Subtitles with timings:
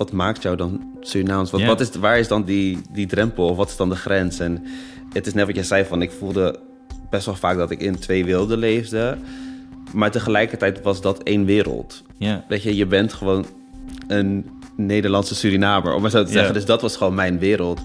[0.00, 1.50] wat maakt jou dan Surinaams?
[1.50, 3.48] Wat, wat is, waar is dan die, die drempel?
[3.48, 4.38] Of wat is dan de grens?
[4.38, 4.64] En
[5.12, 6.58] het is net wat je zei van, ik voelde
[7.10, 9.16] best wel vaak dat ik in twee werelden leefde.
[9.92, 12.02] Maar tegelijkertijd was dat één wereld.
[12.16, 12.44] Ja.
[12.48, 13.46] Weet je, je bent gewoon
[14.06, 16.54] een Nederlandse Surinamer, om maar zo te zeggen.
[16.54, 17.80] Dus dat was gewoon mijn wereld.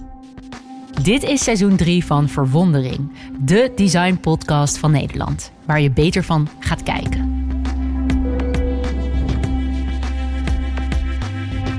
[1.02, 3.10] Dit is seizoen 3 van Verwondering,
[3.40, 7.35] de design podcast van Nederland, waar je beter van gaat kijken.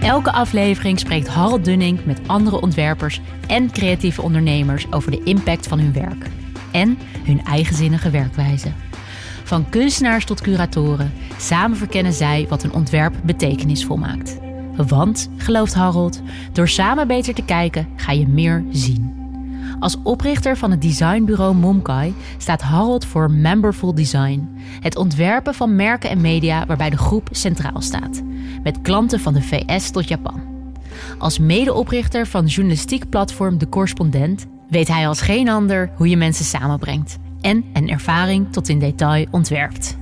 [0.08, 5.80] Elke aflevering spreekt Harold Dunning met andere ontwerpers en creatieve ondernemers over de impact van
[5.80, 6.26] hun werk
[6.72, 8.72] en hun eigenzinnige werkwijze.
[9.44, 14.38] Van kunstenaars tot curatoren, samen verkennen zij wat een ontwerp betekenisvol maakt.
[14.76, 16.22] Want, gelooft Harold,
[16.52, 19.17] door samen beter te kijken ga je meer zien.
[19.80, 24.50] Als oprichter van het designbureau Momkai staat Harold voor Memberful Design.
[24.80, 28.22] Het ontwerpen van merken en media waarbij de groep centraal staat.
[28.64, 30.42] Met klanten van de VS tot Japan.
[31.18, 36.46] Als medeoprichter van journalistiek platform De Correspondent weet hij als geen ander hoe je mensen
[36.46, 37.18] samenbrengt.
[37.42, 39.98] En een ervaring tot in detail ontwerpt.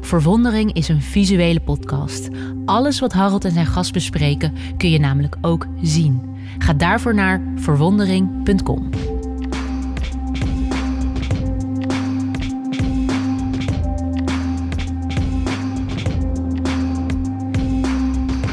[0.00, 2.28] Verwondering is een visuele podcast.
[2.64, 6.36] Alles wat Harold en zijn gast bespreken kun je namelijk ook zien.
[6.58, 8.88] Ga daarvoor naar verwondering.com.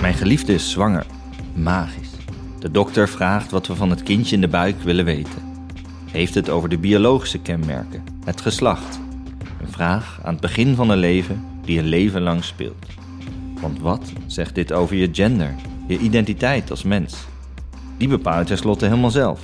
[0.02, 1.06] Mijn geliefde is zwanger.
[1.53, 2.09] Magisch.
[2.59, 5.42] De dokter vraagt wat we van het kindje in de buik willen weten.
[6.11, 9.00] Heeft het over de biologische kenmerken, het geslacht.
[9.61, 12.86] Een vraag aan het begin van een leven die een leven lang speelt.
[13.61, 15.56] Want wat zegt dit over je gender,
[15.88, 17.26] je identiteit als mens?
[17.98, 19.42] Die bepaal je tenslotte helemaal zelf.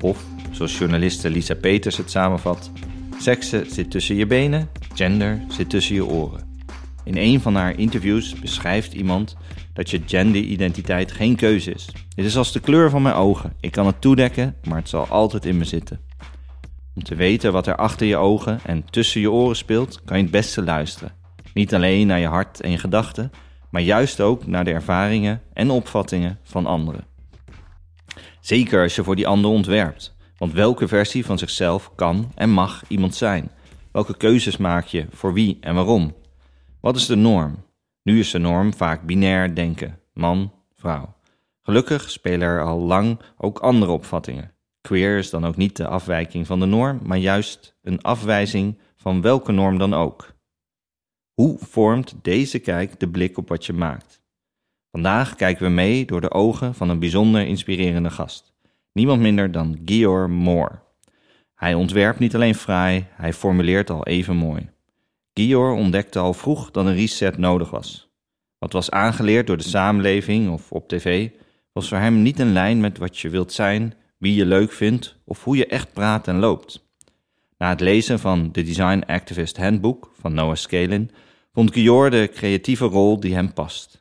[0.00, 2.70] Of, zoals journaliste Lisa Peters het samenvat,
[3.18, 6.48] seksen zit tussen je benen, gender zit tussen je oren.
[7.04, 9.36] In een van haar interviews beschrijft iemand
[9.72, 11.88] dat je genderidentiteit geen keuze is.
[12.14, 13.52] Dit is als de kleur van mijn ogen.
[13.60, 16.00] Ik kan het toedekken, maar het zal altijd in me zitten.
[16.94, 20.22] Om te weten wat er achter je ogen en tussen je oren speelt, kan je
[20.22, 21.12] het beste luisteren.
[21.54, 23.30] Niet alleen naar je hart en je gedachten,
[23.70, 27.09] maar juist ook naar de ervaringen en opvattingen van anderen.
[28.50, 30.14] Zeker als je voor die ander ontwerpt.
[30.36, 33.50] Want welke versie van zichzelf kan en mag iemand zijn?
[33.92, 36.14] Welke keuzes maak je voor wie en waarom?
[36.80, 37.64] Wat is de norm?
[38.02, 41.14] Nu is de norm vaak binair denken, man, vrouw.
[41.62, 44.52] Gelukkig spelen er al lang ook andere opvattingen.
[44.80, 49.20] Queer is dan ook niet de afwijking van de norm, maar juist een afwijzing van
[49.20, 50.32] welke norm dan ook.
[51.34, 54.19] Hoe vormt deze kijk de blik op wat je maakt?
[54.90, 58.52] Vandaag kijken we mee door de ogen van een bijzonder inspirerende gast.
[58.92, 60.78] Niemand minder dan Gior Moore.
[61.54, 64.68] Hij ontwerpt niet alleen fraai, hij formuleert al even mooi.
[65.34, 68.10] Gior ontdekte al vroeg dat een reset nodig was.
[68.58, 71.28] Wat was aangeleerd door de samenleving of op tv,
[71.72, 75.16] was voor hem niet in lijn met wat je wilt zijn, wie je leuk vindt
[75.24, 76.88] of hoe je echt praat en loopt.
[77.58, 81.10] Na het lezen van The Design Activist Handbook van Noah Scalin
[81.52, 83.99] vond Gior de creatieve rol die hem past.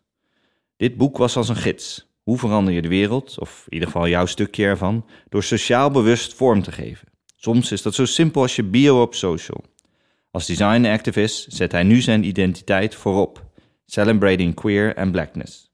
[0.80, 2.08] Dit boek was als een gids.
[2.24, 6.34] Hoe verander je de wereld, of in ieder geval jouw stukje ervan, door sociaal bewust
[6.34, 7.08] vorm te geven.
[7.36, 9.64] Soms is dat zo simpel als je bio op social.
[10.32, 13.46] Als design activist zet hij nu zijn identiteit voorop,
[13.86, 15.72] celebrating queer en blackness.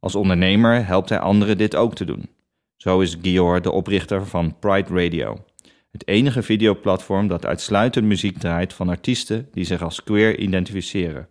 [0.00, 2.28] Als ondernemer helpt hij anderen dit ook te doen.
[2.76, 5.44] Zo is Gior de oprichter van Pride Radio,
[5.90, 11.28] het enige videoplatform dat uitsluitend muziek draait van artiesten die zich als queer identificeren.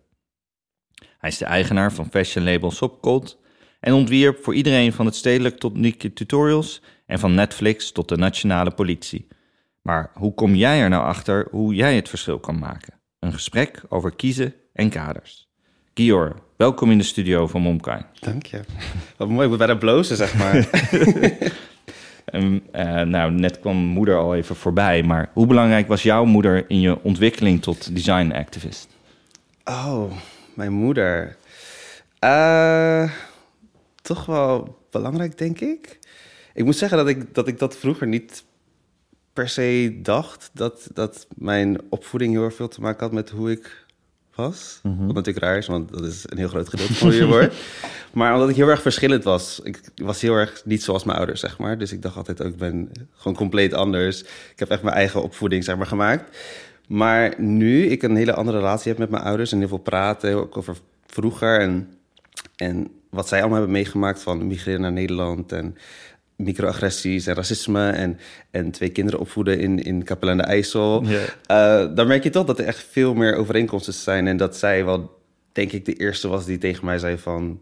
[1.18, 3.38] Hij is de eigenaar van fashion label Sopcult
[3.80, 8.16] en ontwierp voor iedereen van het stedelijk tot Nike Tutorials en van Netflix tot de
[8.16, 9.28] nationale politie.
[9.82, 12.94] Maar hoe kom jij er nou achter hoe jij het verschil kan maken?
[13.18, 15.48] Een gesprek over kiezen en kaders.
[15.94, 18.02] Gior, welkom in de studio van Momkai.
[18.20, 18.60] Dank je.
[19.16, 20.54] Wat mooi, ik moet bijna blozen, zeg maar.
[22.30, 26.64] En, eh, nou, net kwam moeder al even voorbij, maar hoe belangrijk was jouw moeder
[26.70, 28.88] in je ontwikkeling tot design activist?
[29.64, 30.12] oh,
[30.58, 31.36] mijn moeder.
[32.18, 33.10] Eh,
[34.02, 35.98] toch wel belangrijk, denk ik.
[36.54, 38.44] Ik moet zeggen dat ik dat, ik dat vroeger niet
[39.32, 40.50] per se dacht.
[40.52, 43.86] Dat, dat mijn opvoeding heel erg veel te maken had met hoe ik
[44.34, 44.80] was.
[44.82, 47.54] Wat natuurlijk raar is, want dat is een heel groot gedeelte van je wordt.
[48.12, 49.60] Maar omdat ik heel erg verschillend was.
[49.62, 51.78] Ik was heel erg niet zoals mijn ouders, zeg maar.
[51.78, 54.22] Dus ik dacht altijd ook, ik ben gewoon compleet anders.
[54.22, 56.36] Ik heb echt mijn eigen opvoeding, zeg maar, gemaakt.
[56.88, 59.52] Maar nu ik een hele andere relatie heb met mijn ouders...
[59.52, 60.76] en heel veel praten, ook over
[61.06, 61.60] vroeger...
[61.60, 61.88] en,
[62.56, 65.52] en wat zij allemaal hebben meegemaakt van migreren naar Nederland...
[65.52, 65.76] en
[66.36, 68.18] microagressies en racisme en,
[68.50, 71.04] en twee kinderen opvoeden in, in Capelle aan de IJssel.
[71.46, 74.26] Eh, dan merk je toch dat er echt veel meer overeenkomsten zijn.
[74.26, 75.20] En dat zij wel,
[75.52, 77.60] denk ik, de eerste was die tegen mij zei van...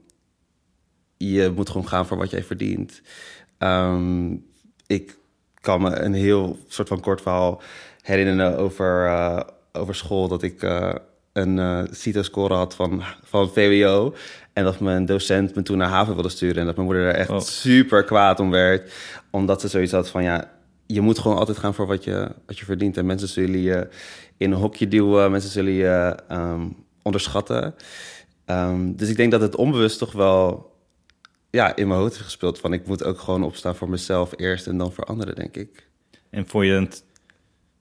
[1.17, 3.03] je moet gewoon gaan voor wat jij verdient.
[3.59, 4.33] Ehm,
[4.87, 5.17] ik
[5.61, 7.63] kan me een heel soort van kort verhaal
[8.07, 9.41] herinneren over, eh,
[9.73, 10.29] over school.
[10.29, 10.95] Dat ik eh,
[11.33, 14.15] een uh, CITO-score had van, van VWO.
[14.53, 16.57] En dat mijn docent me toen naar haven wilde sturen.
[16.57, 17.41] En dat mijn moeder er echt Oh.
[17.41, 18.93] super kwaad om werd.
[19.31, 20.51] Omdat ze zoiets had van, ja,
[20.87, 22.97] je moet gewoon altijd gaan voor wat je, wat je verdient.
[22.97, 23.89] En mensen zullen je
[24.37, 25.31] in een hokje duwen.
[25.31, 26.69] Mensen zullen je ehm,
[27.03, 27.75] onderschatten.
[28.45, 30.71] Ehm, dus ik denk dat het onbewust toch wel
[31.51, 32.59] ja, in mijn hoofd heeft gespeeld.
[32.59, 35.89] Van ik moet ook gewoon opstaan voor mezelf eerst en dan voor anderen, denk ik.
[36.31, 37.05] En vond je het,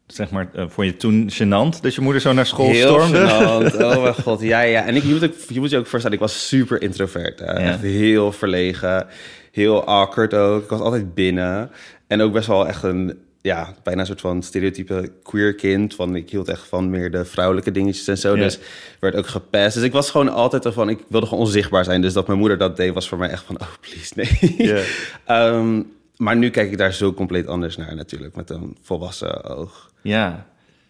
[0.07, 3.17] zeg maar, eh, vond je toen gênant dat je moeder zo naar school Heel stormde?
[3.27, 3.75] gênant.
[3.83, 4.85] Oh mijn god, ja, ja.
[4.85, 7.39] En ik, je, moet ook, je moet je ook voorstellen, ik was super introvert.
[7.39, 7.45] hè.
[7.51, 7.57] Ja.
[7.59, 9.07] Echt heel verlegen,
[9.51, 10.63] heel awkward ook.
[10.63, 11.71] Ik was altijd binnen.
[12.07, 15.95] En ook best wel echt een, ja, bijna een soort van stereotype queer kind.
[15.95, 18.35] Van, ik hield echt van meer de vrouwelijke dingetjes en zo.
[18.35, 18.43] Ja.
[18.43, 18.59] Dus
[18.99, 19.73] werd ook gepest.
[19.75, 22.01] Dus ik was gewoon altijd ervan, ik wilde gewoon onzichtbaar zijn.
[22.01, 24.55] Dus dat mijn moeder dat deed, was voor mij echt van, oh please, nee.
[24.67, 24.81] Ja.
[25.35, 25.81] Ehm,
[26.17, 29.93] maar nu kijk ik daar zo compleet anders naar natuurlijk, met een volwassen oog.
[30.05, 30.45] Ja.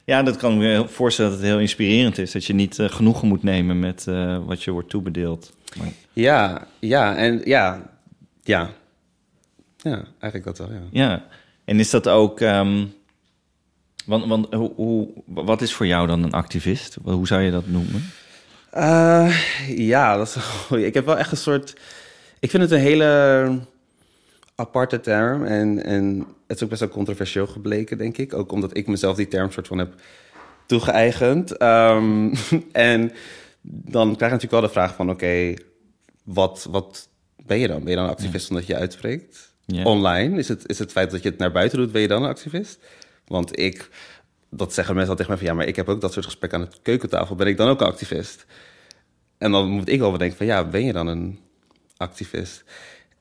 [0.05, 2.31] ja, dat kan ik me voorstellen dat het heel inspirerend is.
[2.31, 5.53] Dat je niet eh, genoegen moet nemen met eh, wat je wordt toebedeeld.
[5.77, 7.89] Maar- Ja, ja, en ja,
[8.43, 8.69] ja.
[9.77, 10.81] Ja, eigenlijk dat wel, ja.
[10.91, 11.25] ja,
[11.65, 12.39] en is dat ook...
[12.41, 12.85] ehm,
[14.05, 16.97] want want hoe, hoe, wat is voor jou dan een activist?
[17.03, 18.03] Hoe zou je dat noemen?
[18.71, 19.35] Eh,
[19.67, 20.77] ja, dat is.
[20.87, 21.73] Ik heb wel echt een soort...
[22.39, 23.59] Ik vind het een hele
[24.55, 25.45] aparte term.
[25.45, 28.33] En, en het is ook best wel controversieel gebleken, denk ik.
[28.33, 29.93] Ook omdat ik mezelf die term soort van heb
[30.65, 31.57] toegeëigend.
[31.57, 32.33] Ehm,
[32.71, 33.11] en
[33.61, 35.09] dan krijg je natuurlijk wel de vraag van...
[35.09, 35.53] Oké,
[36.23, 37.09] wat, wat
[37.45, 37.79] ben je dan?
[37.79, 39.53] Ben je dan een activist omdat je uitspreekt?
[39.83, 40.37] Online?
[40.37, 42.29] Is het, is het feit dat je het naar buiten doet, ben je dan een
[42.29, 42.79] activist?
[43.27, 43.89] Want ik...
[44.49, 45.51] Dat zeggen mensen al tegen mij van...
[45.51, 47.35] Ja, maar ik heb ook dat soort gesprekken aan de keukentafel.
[47.35, 48.45] Ben ik dan ook een activist?
[49.37, 50.45] En dan moet ik wel bedenken van...
[50.45, 51.39] Ja, ben je dan een
[51.97, 52.63] activist?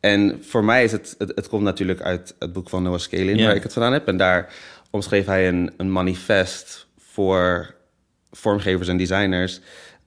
[0.04, 1.14] En voor mij is het...
[1.18, 3.44] Het, het komt natuurlijk uit het boek van Noah Scalin...
[3.44, 4.08] Waar ik het vandaan heb.
[4.08, 4.52] En daar
[4.90, 7.74] omschreef hij een, een manifest voor
[8.30, 9.60] vormgevers en designers...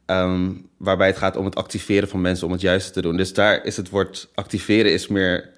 [0.06, 3.18] ehm, waarbij het gaat om het activeren van mensen om het juiste te doen.
[3.18, 5.50] Dus daar is het woord activeren is meer...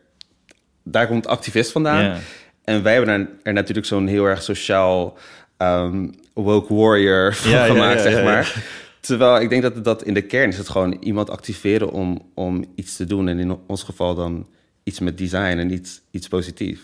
[0.84, 2.20] Daar komt activist vandaan.
[2.64, 5.18] En wij hebben er, er natuurlijk zo'n heel erg sociaal
[5.58, 8.64] ehm, woke warrior van Ja, gemaakt, ja, ja, zeg maar.
[9.00, 12.66] Terwijl ik denk dat dat in de kern is het gewoon iemand activeren om, om
[12.76, 13.28] iets te doen.
[13.28, 14.48] En in ons geval dan
[14.84, 16.82] iets met design en iets, iets positiefs.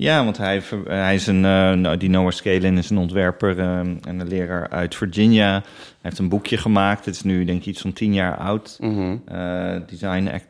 [0.00, 3.78] Ja, want hij, hij is een, eh, nou, die Noah Scalin is een ontwerper eh,
[3.78, 5.52] en een leraar uit Virginia.
[5.52, 5.62] Hij
[6.00, 7.04] heeft een boekje gemaakt.
[7.04, 8.78] Het is nu denk ik iets van tien jaar oud.
[8.80, 10.40] Eh, design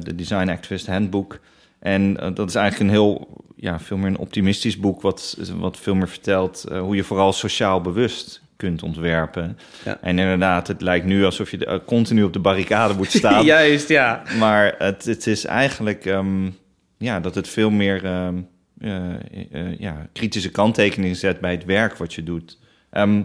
[0.00, 1.40] de Design Activist Handbook.
[1.78, 5.00] En dat is eigenlijk een heel, ja, veel meer een optimistisch boek...
[5.00, 9.58] wat, wat veel meer vertelt hoe je vooral sociaal bewust kunt ontwerpen.
[9.84, 9.98] Ja.
[10.00, 13.44] En inderdaad, het lijkt nu alsof je de- eh, continu op de barricade moet staan.
[13.44, 14.22] Juist, ja.
[14.38, 16.50] Maar het, het is eigenlijk ehm,
[16.98, 18.36] ja, dat het veel meer ehm,
[18.80, 19.14] eh,
[19.52, 22.58] eh, ja, kritische kanttekeningen zet bij het werk wat je doet.
[22.90, 23.22] Ehm,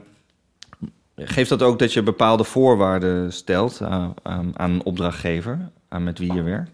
[1.15, 3.81] geeft dat ook dat je bepaalde voorwaarden stelt
[4.23, 6.69] aan, een opdrachtgever, aan met wie je werkt?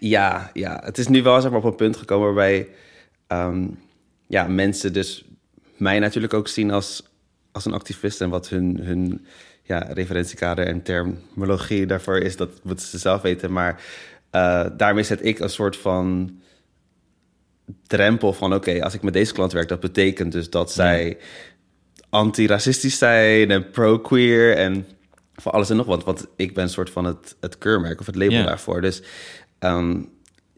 [0.00, 2.68] Ja, ja, het is nu wel zeg maar, op een punt gekomen waarbij
[4.26, 5.24] ja, mensen dus
[5.80, 7.02] mij natuurlijk ook zien als,
[7.52, 8.20] als een activist.
[8.20, 9.26] En wat hun, hun
[9.62, 13.52] ja, referentiekader en terminologie daarvoor is, dat moeten ze zelf weten.
[13.52, 13.82] Maar
[14.30, 16.30] eh, daarmee zet ik een soort van
[17.86, 18.54] drempel van...
[18.54, 21.18] oké, als ik met deze klant werk, dat betekent dus dat zij
[22.10, 24.86] anti-racistisch zijn en pro-queer en
[25.34, 26.04] voor alles en nog wat.
[26.04, 28.44] Want ik ben een soort van het, het keurmerk of het label Ja.
[28.44, 28.80] daarvoor.
[28.80, 29.02] Dus
[29.58, 30.02] ehm,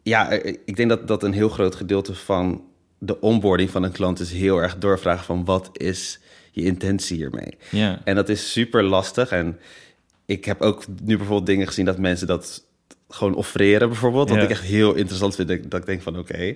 [0.03, 0.29] ja,
[0.65, 2.63] ik denk dat dat een heel groot gedeelte van
[3.05, 6.19] de onboarding van een klant is heel erg doorvragen van wat is
[6.51, 7.57] je intentie hiermee.
[7.69, 8.01] Ja.
[8.03, 9.29] En dat is super lastig.
[9.31, 9.59] En
[10.25, 12.63] ik heb ook nu bijvoorbeeld dingen gezien dat mensen dat
[13.09, 14.29] gewoon offreren bijvoorbeeld.
[14.29, 14.43] Wat Ja.
[14.43, 15.71] ik echt heel interessant vind.
[15.71, 16.55] Dat ik denk van oké.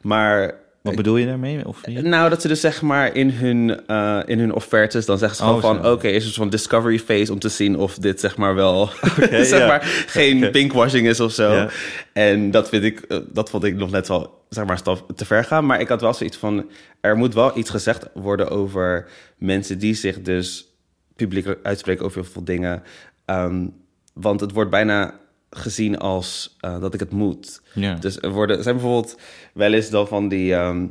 [0.00, 1.66] Maar Wat bedoel je daarmee?
[1.66, 2.02] Of niet?
[2.02, 5.42] nou, dat ze dus zeg maar in hun, eh, in hun offertes, dan zeggen ze
[5.42, 5.92] gewoon Oh, van...
[5.92, 8.90] oké, is soort van discovery phase om te zien of dit zeg maar wel...
[9.30, 11.68] zeg maar geen pinkwashing is of zo.
[12.12, 15.24] En dat vind ik, eh, dat vond ik nog net wel, zeg maar, stap te
[15.24, 15.66] ver gaan.
[15.66, 16.70] Maar ik had wel zoiets van,
[17.00, 20.74] er moet wel iets gezegd worden over mensen die zich dus
[21.16, 22.82] publiek uitspreken over heel veel dingen.
[23.24, 23.66] Ehm,
[24.12, 25.14] want het wordt bijna
[25.50, 27.62] gezien als eh, dat ik het moet.
[27.74, 27.94] Ja.
[27.94, 29.18] Dus er worden, zijn bijvoorbeeld
[29.54, 30.86] wel eens dan van die ehm,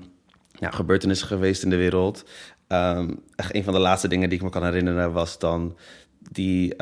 [0.59, 2.25] ja, gebeurtenissen geweest in de wereld.
[2.67, 5.77] Ehm, echt een van de laatste dingen die ik me kan herinneren was dan
[6.31, 6.75] die,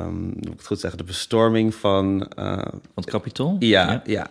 [0.00, 2.58] moet ik het goed zeggen, de bestorming van eh,
[2.94, 3.56] Wat kapitool?
[3.58, 4.28] ja, ja.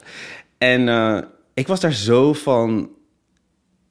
[0.57, 1.17] En eh,
[1.55, 2.89] ik was daar zo van,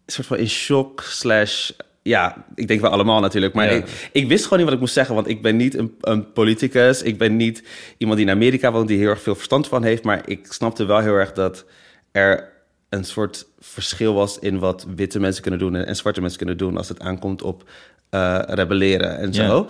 [0.07, 1.71] soort van in shock slash
[2.05, 3.55] ja, ik denk wel allemaal natuurlijk.
[3.55, 3.71] Maar Ja.
[3.71, 5.15] ik, ik wist gewoon niet wat ik moest zeggen.
[5.15, 7.03] Want ik ben niet een, een politicus.
[7.03, 7.63] Ik ben niet
[7.99, 8.89] iemand die in Amerika woont...
[8.89, 10.05] die heel erg veel verstand van heeft.
[10.05, 11.65] Maar ik snapte wel heel erg dat
[12.13, 12.53] er
[12.89, 14.39] een soort verschil was...
[14.39, 16.77] in wat witte mensen kunnen doen en, en zwarte mensen kunnen doen...
[16.77, 17.71] als het aankomt op
[18.11, 19.69] eh, rebelleren en zo.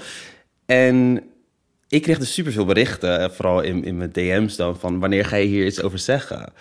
[0.67, 1.23] En
[1.89, 4.79] ik kreeg dus superveel berichten, vooral in, in mijn DM's dan...
[4.79, 6.53] van wanneer ga je hier iets over zeggen?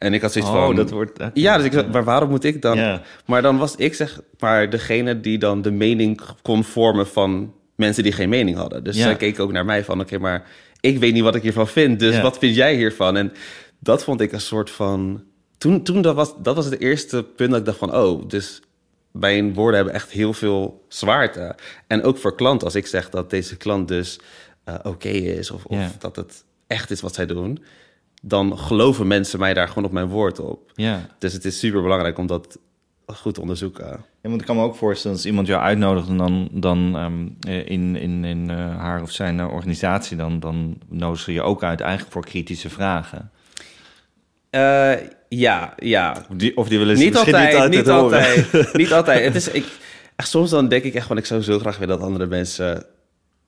[0.00, 0.74] En ik had zoiets Oh, van...
[0.76, 1.18] dat wordt...
[1.34, 3.00] Ja, dus ik zei, maar waarom moet ik dan?
[3.26, 8.02] Maar dan was ik zeg maar degene die dan de mening kon vormen van mensen
[8.02, 8.84] die geen mening hadden.
[8.84, 9.02] Dus Ja.
[9.02, 10.46] zij keken ook naar mij van, oké, maar
[10.80, 11.98] ik weet niet wat ik hiervan vind.
[11.98, 13.16] Dus wat vind jij hiervan?
[13.16, 13.32] En
[13.78, 15.24] dat vond ik een soort van...
[15.58, 18.62] Toen, toen dat, was, dat was het eerste punt dat ik dacht van, oh, dus
[19.10, 21.54] mijn woorden hebben echt heel veel zwaarte.
[21.86, 24.20] En ook voor klanten, als ik zeg dat deze klant dus
[24.64, 25.50] eh, oké is...
[25.50, 27.58] Of, of dat het echt is wat zij doen...
[28.20, 30.72] dan geloven mensen mij daar gewoon op mijn woord op.
[30.74, 31.06] Ja.
[31.18, 32.58] Dus het is super belangrijk om dat
[33.06, 33.86] goed te onderzoeken.
[34.22, 37.52] Ja, want ik kan me ook voorstellen als iemand jou uitnodigt en dan, dan ehm,
[37.52, 40.40] eh, in, in, in eh, haar of zijn eh, organisatie, dan,
[40.88, 43.30] dan ze je ook uit eigenlijk voor kritische vragen.
[45.28, 46.16] Ja, ja.
[46.30, 48.18] Of die, of die willen ze Niet altijd, niet niet, het horen.
[48.18, 48.72] altijd.
[48.72, 49.24] niet altijd.
[49.24, 49.66] Het is, ik,
[50.16, 52.84] echt, soms dan denk ik echt van, ik zou zo graag willen dat andere mensen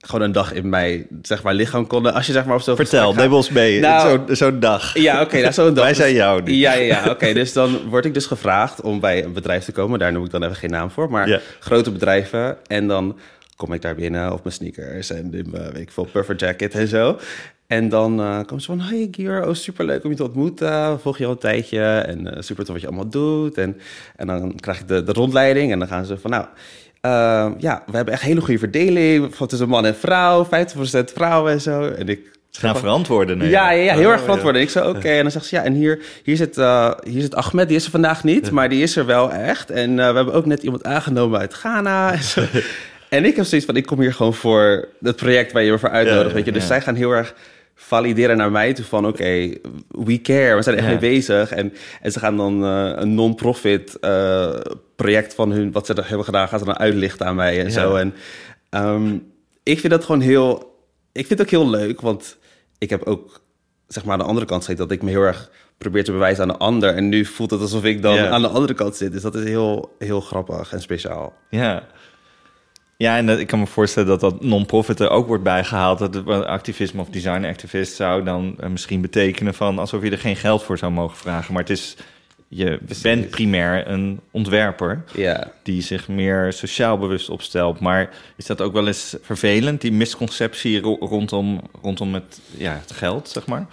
[0.06, 2.14] gewoon een dag in mij, zeg maar, lichaam konden.
[2.14, 3.80] Als je zeg maar op zo'n Vertel, neem ons mee.
[3.80, 4.99] Nou- Zo'n dag.
[4.99, 5.85] Ja, oké, nou, zo'n dag.
[5.85, 6.52] Wij zijn jou nu.
[6.52, 7.11] Ja, ja, ja.
[7.11, 9.99] Oké, dus dan word ik dus gevraagd om bij een bedrijf te komen.
[9.99, 11.11] Daar noem ik dan even geen naam voor.
[11.11, 12.56] Maar grote bedrijven.
[12.66, 13.18] En dan
[13.56, 16.75] kom ik daar binnen op mijn sneakers en in mijn, weet ik veel, puffer jacket
[16.75, 17.18] en zo.
[17.66, 21.00] En dan eh komen ze van, hey Gier, oh superleuk om je te ontmoeten.
[21.00, 23.59] Volg je al een tijdje en eh, super tof wat je allemaal doet.
[23.59, 23.80] En,
[24.16, 26.44] en dan krijg ik de, de rondleiding en dan gaan ze van, nou...
[27.02, 30.49] eh, ja, we hebben echt een hele goede verdeling van tussen man en vrouw, 50%
[31.14, 31.88] vrouwen en zo.
[31.88, 33.38] En ik Ze gaan verantwoorden.
[33.38, 33.49] nee.
[33.49, 34.54] ja, ja, ja, heel Oh, erg verantwoord.
[34.54, 35.09] En ik zei, oké.
[35.18, 37.68] En dan zegt ze, ja, en hier, hier, zit, eh, hier zit Ahmed.
[37.68, 39.71] Die is er vandaag niet, maar die is er wel echt.
[39.71, 42.12] En eh, we hebben ook net iemand aangenomen uit Ghana.
[42.12, 42.42] En, zo.
[43.09, 45.78] en ik heb zoiets van, ik kom hier gewoon voor het project waar je me
[45.78, 46.28] voor uitnodigt.
[46.28, 46.52] Ja, weet je?
[46.52, 47.35] Dus zij gaan heel erg
[47.75, 49.50] valideren naar mij toe van, oké,
[49.88, 50.56] we care.
[50.56, 51.50] We zijn er echt mee bezig.
[51.52, 53.97] En, en ze gaan dan eh, een non-profit
[55.02, 57.64] project van hun, wat ze er hebben gedaan, gaan ze dan uitlichten aan mij en
[57.64, 57.71] Ja.
[57.71, 57.94] zo.
[57.94, 58.14] En
[58.71, 59.16] ehm,
[59.62, 60.71] ik vind dat gewoon heel...
[61.12, 62.38] Ik vind het ook heel leuk, want
[62.78, 63.40] ik heb ook
[63.88, 66.42] zeg maar aan de andere kant zit dat ik me heel erg probeer te bewijzen
[66.42, 66.94] aan de ander.
[66.94, 68.28] En nu voelt het alsof ik dan Ja.
[68.28, 69.12] aan de andere kant zit.
[69.12, 71.32] Dus dat is heel, heel grappig en speciaal.
[71.50, 71.87] Ja.
[72.97, 75.99] Ja, en dat, ik kan me voorstellen dat dat non-profit er ook wordt bijgehaald.
[75.99, 80.62] Dat activisme of designactivist zou dan eh, misschien betekenen van alsof je er geen geld
[80.62, 81.52] voor zou mogen vragen.
[81.52, 81.97] Maar het is,
[82.54, 85.52] je bent primair een ontwerper Ja.
[85.62, 87.80] die zich meer sociaal bewust opstelt.
[87.80, 92.92] Maar is dat ook wel eens vervelend, die misconceptie ro- rondom, rondom het, ja, het
[92.92, 93.66] geld, zeg maar?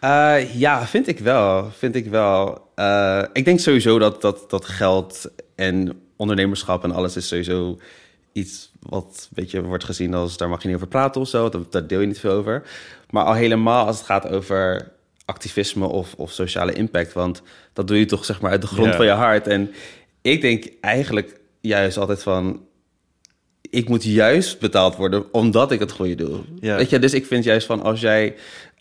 [0.00, 1.70] Eh, ja, vind ik wel.
[1.78, 2.66] Vind ik wel.
[2.74, 7.78] Eh, ik denk sowieso dat, dat, dat geld en ondernemerschap en alles is sowieso
[8.32, 11.48] iets wat weet je, wordt gezien als daar mag je niet over praten of zo.
[11.48, 12.62] Dat, daar deel je niet veel over.
[13.10, 14.92] Maar al helemaal als het gaat over
[15.30, 17.12] activisme of, of sociale impact.
[17.12, 19.46] Want dat doe je toch zeg maar uit de grond van je hart.
[19.46, 19.70] En
[20.22, 22.68] ik denk eigenlijk juist altijd van...
[23.70, 26.40] Ik moet juist betaald worden omdat ik het goede doe.
[26.60, 28.34] Weet je, dus ik vind juist van als jij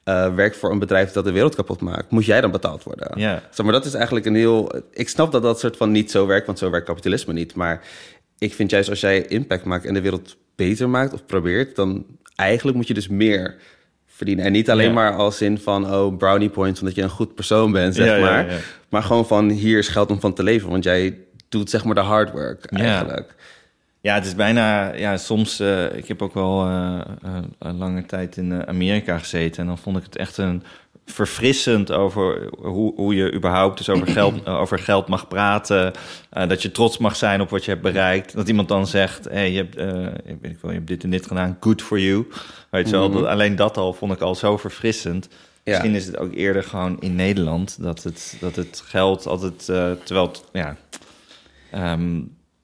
[0.03, 3.19] eh, werkt voor een bedrijf dat de wereld kapot maakt, moet jij dan betaald worden.
[3.19, 3.43] Ja.
[3.51, 4.71] Zeg maar dat is eigenlijk een heel.
[4.91, 7.55] Ik snap dat dat soort van niet zo werkt, want zo werkt kapitalisme niet.
[7.55, 7.83] Maar
[8.37, 12.05] ik vind juist als jij impact maakt en de wereld beter maakt of probeert, dan
[12.35, 13.55] eigenlijk moet je dus meer
[14.19, 14.45] verdienen.
[14.45, 14.93] En niet alleen Ja.
[14.93, 18.19] maar als in van oh brownie points, omdat je een goed persoon bent, zeg Ja,
[18.19, 18.51] maar.
[18.51, 18.57] ja.
[18.89, 21.17] Maar gewoon van hier is geld om van te leven, want jij
[21.49, 23.35] doet zeg maar de hard work eigenlijk.
[24.01, 28.05] Ja, het is bijna, ja, soms, eh, ik heb ook wel eh, eh, een lange
[28.05, 30.63] tijd in Amerika gezeten en dan vond ik het echt een
[31.05, 35.91] verfrissend over hoe, hoe je überhaupt dus over geld, over geld mag praten.
[36.29, 38.35] eh, dat je trots mag zijn op wat je hebt bereikt.
[38.35, 39.87] Dat iemand dan zegt, hey, je, hebt, eh,
[40.41, 42.27] weet ik wel, je hebt dit en dit gedaan, good for you.
[42.71, 45.27] Weet je wel, dat- alleen dat al vond ik al zo verfrissend.
[45.63, 45.71] Ja.
[45.71, 49.91] Misschien is het ook eerder gewoon in Nederland dat het, dat het geld altijd, eh,
[50.03, 50.75] terwijl het, ja,
[51.71, 52.21] ehm,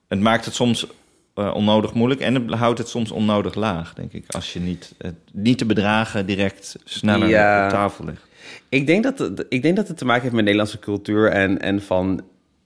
[0.08, 0.86] het maakt het soms
[1.34, 4.24] eh, onnodig moeilijk en het houdt het soms onnodig laag, denk ik.
[4.34, 7.64] Als je niet, het, niet te bedragen direct sneller Ja.
[7.64, 8.26] op tafel ligt.
[8.68, 11.60] Ik denk dat het, ik denk dat het te maken heeft met Nederlandse cultuur en,
[11.60, 12.20] en van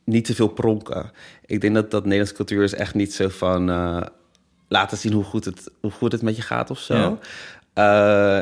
[0.05, 1.11] niet te veel pronken.
[1.47, 4.01] Ik denk dat dat Nederlandse cultuur is echt niet zo van eh,
[4.71, 7.19] laten zien hoe goed, het, hoe goed het met je gaat of zo.
[7.73, 8.39] Eh,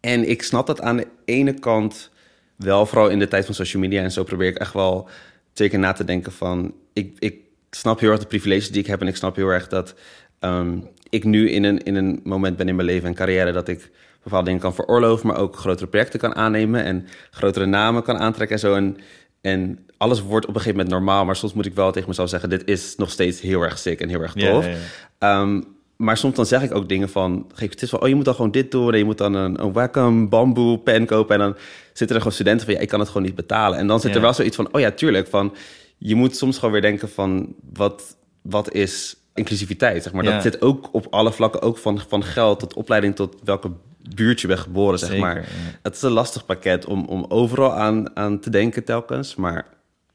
[0.00, 2.10] en ik snap dat aan de ene kant
[2.56, 5.08] wel, vooral in de tijd van social media en zo probeer ik echt wel
[5.52, 7.36] zeker na te denken van ik, ik
[7.70, 9.94] snap heel erg de privileges die ik heb en ik snap heel erg dat
[10.38, 13.68] ehm, ik nu in een, in een moment ben in mijn leven en carrière dat
[13.68, 13.90] ik
[14.22, 18.56] bepaalde dingen kan veroorloven, maar ook grotere projecten kan aannemen en grotere namen kan aantrekken
[18.56, 18.74] en zo.
[18.74, 18.96] En
[19.40, 22.28] En alles wordt op een gegeven moment normaal, maar soms moet ik wel tegen mezelf
[22.28, 24.64] zeggen: dit is nog steeds heel erg sick en heel erg tof.
[24.64, 24.76] ja, ja.
[25.18, 25.60] Ehm,
[26.00, 28.24] maar soms dan zeg ik ook dingen van, geef het is van, oh je moet
[28.24, 31.40] dan gewoon dit doen en je moet dan een, een Wacom bamboe pen kopen en
[31.40, 31.56] dan
[31.86, 33.78] zitten er gewoon studenten van, ja ik kan het gewoon niet betalen.
[33.78, 35.54] En dan zit er wel zoiets van, oh ja tuurlijk, van
[35.98, 40.24] je moet soms gewoon weer denken van, wat, wat is inclusiviteit, zeg maar.
[40.24, 40.32] Ja.
[40.32, 43.70] Dat zit ook op alle vlakken, ook van, van geld tot opleiding tot welke
[44.14, 45.36] buurt je bent geboren, zeg maar.
[45.36, 45.42] ja.
[45.82, 49.66] Het is een lastig pakket om, om overal aan, aan te denken telkens, maar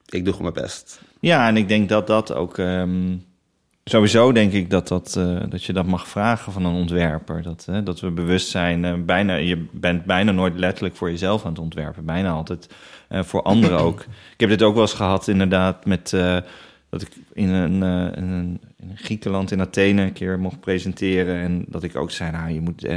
[0.09, 1.01] ik doe gewoon mijn best.
[1.19, 2.57] Ja, en ik denk dat dat ook...
[2.57, 3.15] ehm,
[3.83, 7.41] sowieso denk ik dat, dat, eh, dat je dat mag vragen van een ontwerper.
[7.41, 8.85] Dat, hè, dat we bewust zijn.
[8.85, 12.05] eh, bijna, je bent bijna nooit letterlijk voor jezelf aan het ontwerpen.
[12.05, 12.69] Bijna altijd
[13.09, 14.01] eh, voor anderen ook.
[14.33, 16.09] Ik heb dit ook wel eens gehad inderdaad met...
[16.89, 17.73] dat ik in een,
[18.15, 21.35] in een, in Griekenland in Athene een keer mocht presenteren.
[21.35, 22.87] En dat ik ook zei, nou, je moet...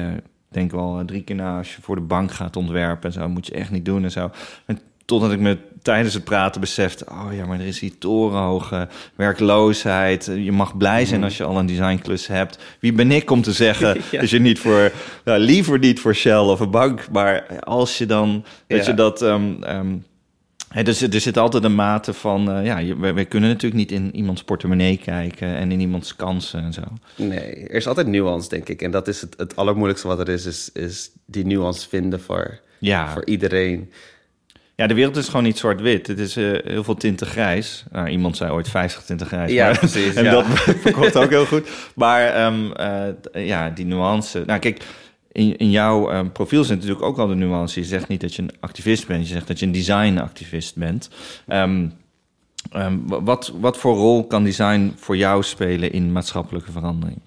[0.49, 3.29] denk wel eh, drie keer na als je voor de bank gaat ontwerpen en zo.
[3.29, 4.31] Moet je echt niet doen en zo.
[4.67, 7.07] En totdat ik me tijdens het praten besefte...
[7.11, 10.31] oh ja, maar er is hier torenhoge werkloosheid.
[10.35, 12.59] Je mag blij zijn als je al een designklus hebt.
[12.81, 14.21] Wie ben ik om te zeggen Ja.
[14.21, 14.93] dat je niet voor...
[15.25, 18.45] Nou, liever niet voor Shell of een bank, maar als je dan...
[18.67, 19.23] dat je dat...
[19.23, 19.97] ehm,
[20.83, 24.17] Dus er zit altijd een mate van, eh, ja, je- we, kunnen natuurlijk niet in
[24.17, 26.83] iemands portemonnee kijken en in iemands kansen en zo.
[27.17, 28.83] Nee, er is altijd nuance, denk ik.
[28.83, 32.59] En dat is het, het allermoeilijkste wat er is, is, is die nuance vinden voor,
[32.79, 33.91] Ja, voor iedereen.
[34.75, 36.07] ja de wereld is gewoon niet zwart-wit.
[36.07, 37.85] Het is eh, heel veel tinten grijs.
[37.93, 39.53] Nou, iemand zei ooit 50 tinten grijs.
[39.53, 40.31] Ja, maar- precies, En ja.
[40.31, 40.45] dat
[40.87, 41.69] verkocht ook heel goed.
[41.95, 44.43] Maar ehm, eh, ja, die nuance.
[44.47, 44.83] Nou, kijk,
[45.39, 47.81] in, in jouw ehm, profiel zit natuurlijk ook al de nuance.
[47.81, 51.09] Je zegt niet dat je een activist bent, je zegt dat je een designactivist bent.
[51.47, 51.89] Ehm,
[52.73, 57.19] ehm, wa- wat, wat voor rol kan design voor jou spelen in maatschappelijke verandering?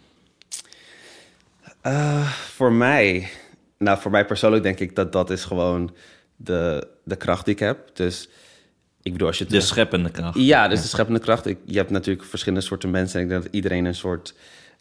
[1.82, 3.30] Eh, voor mij,
[3.77, 5.91] nou voor mij persoonlijk denk ik dat dat is gewoon
[6.36, 7.89] de, de kracht die ik heb.
[7.94, 8.30] Dus
[9.01, 10.38] ik bedoel, als je De scheppende kracht.
[10.39, 11.46] Ja, dus de scheppende kracht.
[11.46, 13.20] Ik, je hebt natuurlijk verschillende soorten mensen.
[13.20, 14.34] En ik denk dat iedereen een soort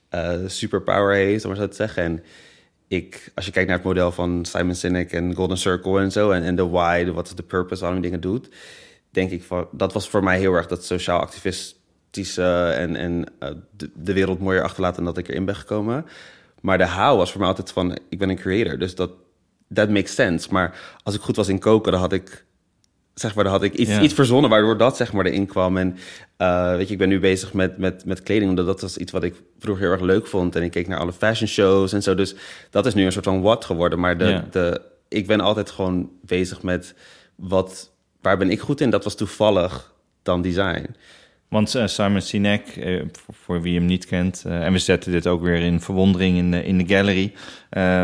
[0.09, 2.03] eh, superpower heeft, om maar zo te zeggen.
[2.03, 2.23] En
[2.91, 6.31] ik, als je kijkt naar het model van Simon Sinek en Golden Circle en zo...
[6.31, 8.49] en, de why, wat is de purpose, waarom je dingen doet...
[9.11, 12.75] denk ik, van, dat was voor mij heel erg dat sociaal activistische...
[12.77, 16.07] en, en eh, de, de wereld mooier achterlaten dan dat ik erin ben gekomen.
[16.61, 18.79] Maar de how was voor mij altijd van, ik ben een creator.
[18.79, 18.95] Dus
[19.69, 20.53] dat makes sense.
[20.53, 22.45] Maar als ik goed was in koken, dan had ik
[23.21, 24.01] zeg maar, dan had ik iets, Ja.
[24.01, 25.77] iets verzonnen waardoor dat zeg maar erin kwam.
[25.77, 25.97] En
[26.37, 29.13] eh, weet je, ik ben nu bezig met, met, met kleding, omdat dat was iets
[29.13, 30.57] wat ik vroeger heel erg leuk vond.
[30.57, 32.15] En ik keek naar alle fashion shows en zo.
[32.15, 32.35] Dus
[32.71, 33.99] dat is nu een soort van what geworden.
[34.01, 34.45] Maar de, Ja.
[34.51, 36.95] de, ik ben altijd gewoon bezig met
[37.35, 38.91] wat, waar ben ik goed in?
[38.91, 40.87] Dat was toevallig dan design.
[41.51, 45.27] Want eh, Simon Sinek, eh, voor, wie hem niet kent, eh, en we zetten dit
[45.27, 47.33] ook weer in verwondering in de, in de gallery.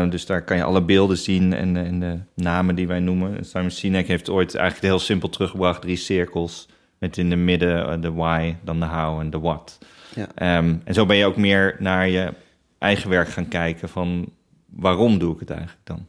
[0.09, 3.45] Dus daar kan je alle beelden zien en, de- en de namen die wij noemen.
[3.45, 6.67] Simon Sinek heeft ooit eigenlijk heel simpel teruggebracht: drie cirkels.
[6.97, 9.77] Met in de midden de why, dan de how en de what.
[10.15, 10.27] Ja.
[10.35, 12.33] Ehm, en zo ben je ook meer naar je
[12.77, 14.29] eigen werk gaan kijken van
[14.65, 16.07] waarom doe ik het eigenlijk dan?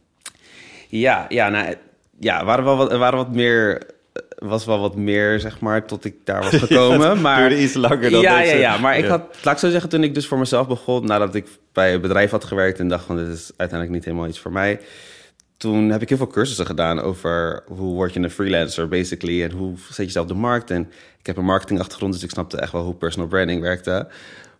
[0.87, 1.75] Ja, ja, nou,
[2.19, 3.81] ja, waren wel wat, waren wat meer,
[4.39, 7.21] was wel wat meer, zeg maar, tot ik daar was gekomen.
[7.21, 8.51] maar duurde iets langer dan ja, deze.
[8.51, 9.09] Ja, ja, maar ik Ja.
[9.09, 12.01] had, laat ik zo zeggen, toen ik dus voor mezelf begon, nadat ik bij een
[12.01, 14.79] bedrijf had gewerkt en dacht van, dit is uiteindelijk niet helemaal iets voor mij.
[15.57, 19.51] Toen heb ik heel veel cursussen gedaan over hoe word je een freelancer, basically, en
[19.51, 20.71] hoe zet je jezelf op de markt.
[20.71, 20.81] En
[21.19, 24.07] ik heb een marketingachtergrond, dus ik snapte echt wel hoe personal branding werkte.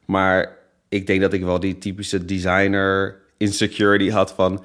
[0.05, 0.57] Maar
[0.89, 4.63] ik denk dat ik wel die typische designer insecurity had van,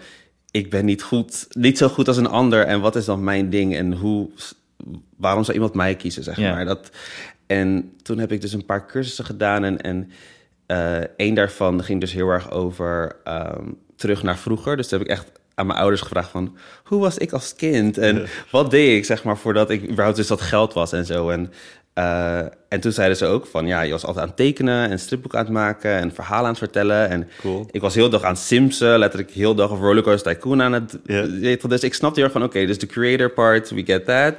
[0.50, 2.64] ik ben niet goed, niet zo goed als een ander.
[2.64, 3.76] En wat is dan mijn ding?
[3.76, 4.30] En hoe,
[5.16, 6.54] waarom zou iemand mij kiezen, zeg Ja.
[6.54, 6.64] maar?
[6.64, 6.90] Dat,
[7.46, 9.64] en toen heb ik dus een paar cursussen gedaan.
[9.64, 10.10] En, en
[10.66, 14.76] eh één daarvan ging dus heel erg over ehm, terug naar vroeger.
[14.76, 16.56] Dus toen heb ik echt aan mijn ouders gevraagd van...
[16.84, 17.98] hoe was ik als kind?
[17.98, 21.30] En wat deed ik, zeg maar, voordat ik überhaupt dus dat geld was en zo.
[21.30, 21.52] En,
[21.94, 23.66] eh, en toen zeiden ze ook van...
[23.66, 25.90] ja, je was altijd aan het tekenen en stripboek aan het maken...
[25.90, 27.08] en verhalen aan het vertellen.
[27.08, 27.68] En Cool.
[27.70, 30.98] ik was heel dag aan het simsen, letterlijk heel dag of Rollercoaster Tycoon aan het...
[31.04, 34.34] Je, Dus ik snapte heel erg van, oké, dus de creator part, we get that.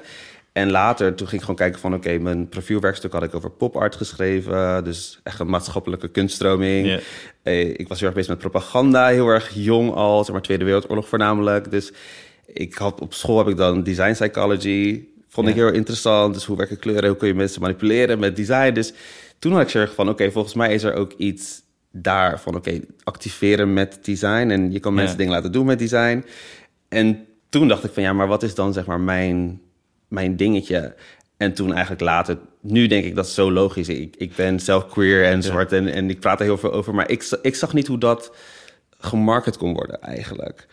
[0.51, 3.95] En later, toen ging ik gewoon kijken van, oké, mijn profielwerkstuk had ik over pop-art
[3.95, 4.83] geschreven.
[4.83, 7.01] Dus echt een maatschappelijke kunststroming.
[7.43, 10.65] Eh, ik was heel erg bezig met propaganda, heel erg jong al, zeg maar Tweede
[10.65, 11.71] Wereldoorlog voornamelijk.
[11.71, 11.93] Dus
[12.45, 15.03] ik had, op school heb ik dan design psychology,
[15.35, 16.33] vond ik heel interessant.
[16.33, 18.73] Dus hoe werken kleuren, hoe kun je mensen manipuleren met design.
[18.73, 18.93] Dus
[19.39, 22.55] toen had ik zo erg van, oké, volgens mij is er ook iets daar van,
[22.55, 24.49] oké, activeren met design.
[24.49, 25.17] En je kan mensen Ja.
[25.17, 26.25] dingen laten doen met design.
[26.89, 29.61] En toen dacht ik van, ja, maar wat is dan zeg maar mijn,
[30.07, 30.95] mijn dingetje?
[31.37, 33.89] En toen eigenlijk later, nu denk ik dat is zo logisch.
[33.89, 36.95] Ik, ik ben zelf queer en zwart en, en ik praat er heel veel over.
[36.95, 38.35] Maar ik, ik zag niet hoe dat
[38.97, 40.67] gemarket kon worden eigenlijk.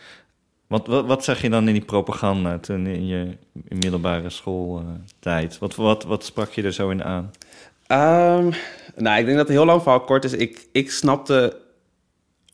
[0.73, 3.37] Wat, wat, wat zag je dan in die propaganda toen in je
[3.69, 5.59] in middelbare schooltijd?
[5.59, 7.31] wat, wat, wat sprak je er zo in aan?
[7.87, 8.51] Ehm,
[8.97, 10.33] nou, ik denk dat het heel lang verhaal kort is.
[10.33, 11.57] Ik, ik snapte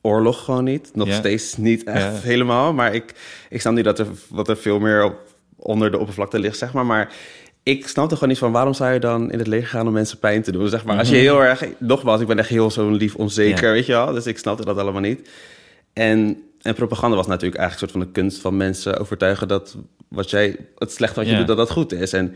[0.01, 0.91] oorlog gewoon niet.
[0.95, 1.15] Nog Ja.
[1.15, 2.21] steeds niet echt Ja.
[2.29, 2.73] helemaal.
[2.73, 3.15] Maar ik,
[3.51, 5.17] ik snap nu dat er, wat er veel meer op,
[5.57, 6.87] onder de oppervlakte ligt, zeg maar.
[6.87, 7.13] Maar
[7.63, 10.19] ik snapte gewoon niet van waarom zou je dan in het leger gaan om mensen
[10.19, 10.69] pijn te doen.
[10.69, 10.99] Zeg maar.
[10.99, 13.65] Als je heel erg, nogmaals, ik ben echt heel zo'n lief onzeker, Mhm.
[13.67, 13.73] Ja.
[13.73, 14.13] weet je wel.
[14.13, 15.31] Dus ik snapte dat allemaal niet.
[15.93, 19.77] En, en propaganda was natuurlijk eigenlijk een soort van de kunst van mensen overtuigen dat
[20.09, 22.13] wat jij, het slecht wat je doet, dat dat goed is.
[22.13, 22.35] En,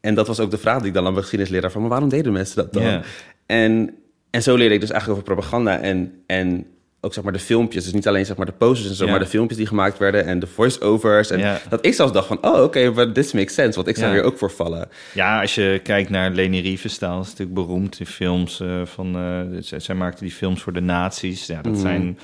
[0.00, 2.08] en dat was ook de vraag die ik dan aan mijn geschiedenisleraar van, maar waarom
[2.08, 3.02] deden mensen dat dan?
[3.46, 3.94] En,
[4.30, 6.66] en zo leerde ik dus eigenlijk over propaganda en, en
[7.00, 7.84] ook zeg maar de filmpjes.
[7.84, 10.24] Dus niet alleen zeg maar de posters en zo, maar de filmpjes die gemaakt werden
[10.26, 11.30] en de voice-overs.
[11.30, 14.12] En dat ik zelfs dacht van, oh oké, but this makes sense, want ik zou
[14.12, 14.88] hier ook voor vallen.
[15.14, 17.96] Ja, als je kijkt naar Leni Riefenstahl, is natuurlijk beroemd.
[17.96, 19.16] Die films eh, van...
[19.60, 21.46] zij, zij maakte die films voor de nazi's.
[21.46, 21.80] Ja, dat Mhm.
[21.80, 22.18] zijn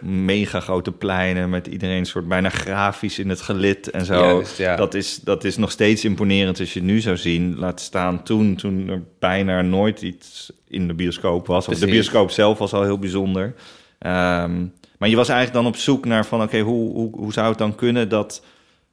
[0.00, 4.14] mega grote pleinen met iedereen soort bijna grafisch in het gelid en zo.
[4.14, 4.76] Juist, ja.
[4.76, 7.58] dat, is, dat is nog steeds imponerend als je het nu zou zien.
[7.58, 11.68] Laat staan toen, toen er bijna nooit iets in de bioscoop was.
[11.68, 13.54] Of de bioscoop zelf was al heel bijzonder.
[13.98, 14.66] Ehm,
[14.98, 16.42] maar je was eigenlijk dan op zoek naar van...
[16.42, 18.44] oké, hoe, hoe, hoe zou het dan kunnen dat...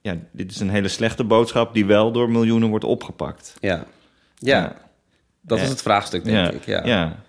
[0.02, 1.74] ja, dit is een hele slechte boodschap...
[1.74, 3.54] die wel door miljoenen wordt opgepakt.
[3.60, 3.86] Ja,
[4.36, 4.76] ja.
[5.42, 6.66] dat was het vraagstuk, denk ja, ik.
[6.66, 6.86] Ja.
[6.86, 7.26] ja.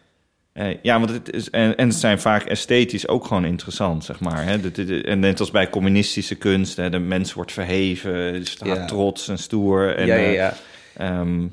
[0.58, 4.20] Eh, ja, want het is, en, en het zijn vaak esthetisch ook gewoon interessant, zeg
[4.20, 4.44] maar.
[4.44, 4.56] Hè?
[5.02, 8.84] En net als bij communistische kunst, hè, de mens wordt verheven, staat Ja.
[8.84, 9.96] trots en stoer.
[9.96, 10.54] En, ja, ja, eh, ja.
[10.96, 11.46] ehm,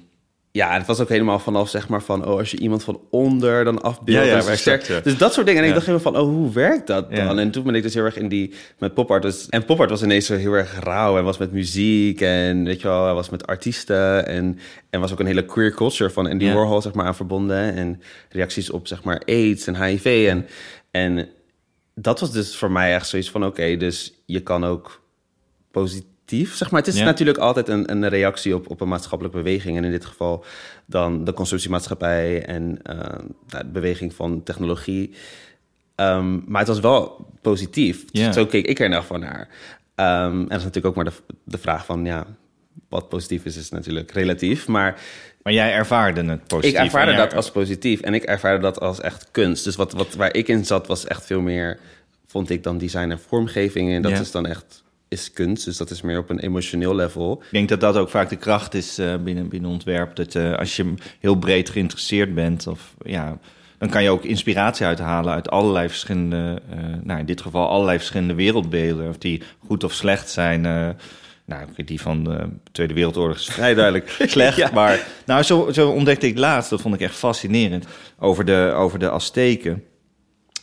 [0.55, 2.25] Ja, en het was ook helemaal vanaf, zeg maar, van...
[2.25, 4.27] oh, als je iemand van onder dan afbeeldt...
[4.27, 4.83] Ja, ja, sterk.
[4.83, 4.99] ja.
[4.99, 5.61] Dus dat soort dingen.
[5.61, 5.75] En Ja.
[5.75, 7.39] ik dacht helemaal van, oh, hoe werkt dat dan?
[7.39, 8.53] En toen ben ik dus heel erg in die...
[8.77, 9.21] met popart.
[9.21, 11.17] Dus, en popart was ineens zo heel erg rauw...
[11.17, 14.27] en was met muziek en, weet je wel, hij was met artiesten...
[14.27, 16.53] en, en was ook een hele queer culture van Andy.
[16.53, 17.73] Warhol, zeg maar, aan verbonden...
[17.73, 20.27] en reacties op, zeg maar, AIDS en HIV.
[20.29, 20.47] En,
[20.91, 21.27] en
[21.95, 23.45] dat was dus voor mij echt zoiets van...
[23.45, 25.01] oké, dus je kan ook
[25.71, 26.79] positief, zeg maar.
[26.79, 27.03] Het is Ja.
[27.05, 29.77] natuurlijk altijd een, een reactie op, op een maatschappelijke beweging.
[29.77, 30.45] En in dit geval
[30.85, 32.97] dan de consumptiemaatschappij en eh,
[33.47, 35.13] nou, de beweging van technologie.
[35.95, 38.03] Ehm, maar het was wel positief.
[38.11, 38.31] Ja.
[38.31, 39.47] Zo keek ik er nou van naar.
[39.95, 42.25] Ehm, en dat is natuurlijk ook maar de, de vraag van, ja,
[42.89, 44.67] wat positief is, is natuurlijk relatief.
[44.67, 45.01] Maar
[45.43, 46.77] maar jij ervaarde het positief.
[46.79, 49.63] ik ervaarde jij- dat als positief en ik ervaarde dat als echt kunst.
[49.63, 51.79] Dus wat, wat, waar ik in zat was echt veel meer,
[52.27, 53.91] vond ik dan design en vormgeving.
[53.93, 54.19] En dat Ja.
[54.19, 54.83] is dan echt,
[55.17, 55.65] is kunst.
[55.65, 57.41] Dus dat is meer op een emotioneel level.
[57.41, 60.15] Ik denk dat dat ook vaak de kracht is eh, binnen, binnen ontwerp.
[60.15, 63.37] Dat eh, als je heel breed geïnteresseerd bent, of, ja,
[63.77, 67.97] dan kan je ook inspiratie uithalen uit allerlei verschillende, eh, nou in dit geval allerlei
[67.97, 69.09] verschillende wereldbeelden.
[69.09, 70.61] Of die goed of slecht zijn.
[71.45, 74.57] nou, die van de Tweede Wereldoorlog is vrij duidelijk slecht.
[74.57, 74.69] Ja.
[74.73, 77.85] Maar nou, zo, zo ontdekte ik laatst, dat vond ik echt fascinerend,
[78.19, 79.83] over de, over de Azteken.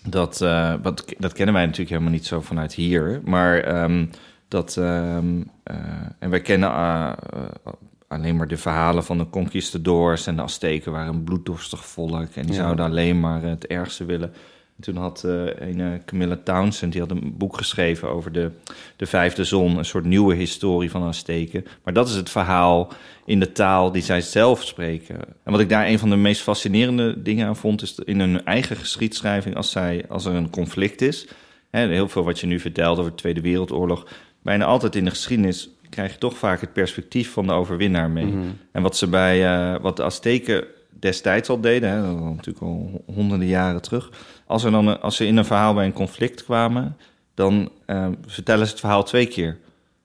[0.05, 3.21] Dat, eh, wat, dat kennen wij natuurlijk helemaal niet zo vanuit hier.
[3.25, 4.07] Maar ehm,
[4.53, 4.77] dat.
[4.77, 5.77] ehm, eh,
[6.19, 7.73] en wij kennen eh, eh,
[8.09, 10.27] alleen maar de verhalen van de conquistadors.
[10.27, 12.29] En de Azteken waren een bloeddorstig volk.
[12.35, 12.63] En die Ja.
[12.63, 14.33] zouden alleen maar het ergste willen.
[14.77, 18.51] En toen had een Camilla Townsend, die had een boek geschreven over de,
[18.97, 19.77] de vijfde zon.
[19.79, 21.65] Een soort nieuwe historie van de Azteken.
[21.85, 22.89] Maar dat is het verhaal
[23.25, 25.17] in de taal die zij zelf spreken.
[25.43, 28.45] En wat ik daar een van de meest fascinerende dingen aan vond, is in hun
[28.45, 31.29] eigen geschiedschrijving, als, zij, als er een conflict is.
[31.71, 34.07] Hè, heel veel wat je nu vertelt over de Tweede Wereldoorlog.
[34.43, 38.35] Bijna altijd in de geschiedenis krijg je toch vaak het perspectief van de overwinnaar mee.
[38.73, 43.05] En wat ze bij eh, wat de Azteken destijds al deden, hè, dat natuurlijk al
[43.07, 44.11] honderden jaren terug.
[44.47, 46.97] Als, er dan, als ze in een verhaal bij een conflict kwamen,
[47.35, 49.59] dan eh, vertellen ze het verhaal twee keer.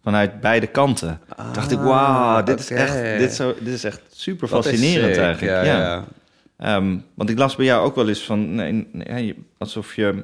[0.04, 1.20] Vanuit beide kanten.
[1.54, 5.18] dacht ik, wauw, dit, is Ah, echt, dit, zo, dit is echt super Dat fascinerend
[5.18, 5.54] eigenlijk.
[5.54, 6.06] Ja, Ja, ja.
[6.58, 10.24] Ehm, want ik las bij jou ook wel eens van, nee, nee, alsof je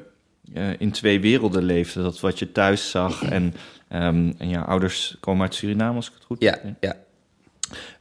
[0.54, 2.02] eh, in twee werelden leefde.
[2.02, 3.54] Dat wat je thuis zag en,
[3.94, 6.74] ehm, en jouw ouders komen uit Suriname, als ik het goed Ja, heb.
[6.80, 6.96] ja.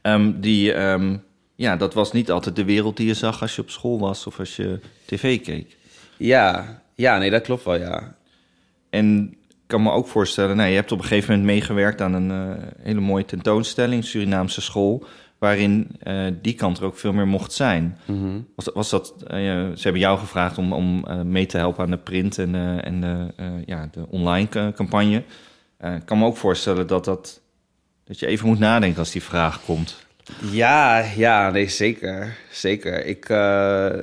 [0.01, 1.17] Ehm, die, ehm,
[1.55, 4.27] ja, dat was niet altijd de wereld die je zag als je op school was
[4.27, 5.77] of als je tv keek.
[6.17, 8.15] Ja, ja, nee, dat klopt wel, ja.
[8.89, 12.13] En ik kan me ook voorstellen, nou, je hebt op een gegeven moment meegewerkt aan
[12.13, 15.05] een eh, hele mooie tentoonstelling, Surinaamse school,
[15.37, 17.97] waarin eh, die kant er ook veel meer mocht zijn.
[18.05, 18.39] Mhm.
[18.55, 21.97] Was, was dat, eh, ze hebben jou gevraagd om, om mee te helpen aan de
[21.97, 23.27] print en, en de,
[23.65, 25.23] ja, de online ca- campagne.
[25.83, 27.41] Eh, ik kan me ook voorstellen dat, dat,
[28.03, 30.05] dat je even moet nadenken als die vraag komt.
[30.51, 32.37] Ja, ja, nee, zeker.
[32.51, 33.05] Zeker.
[33.05, 33.97] Ik, eh,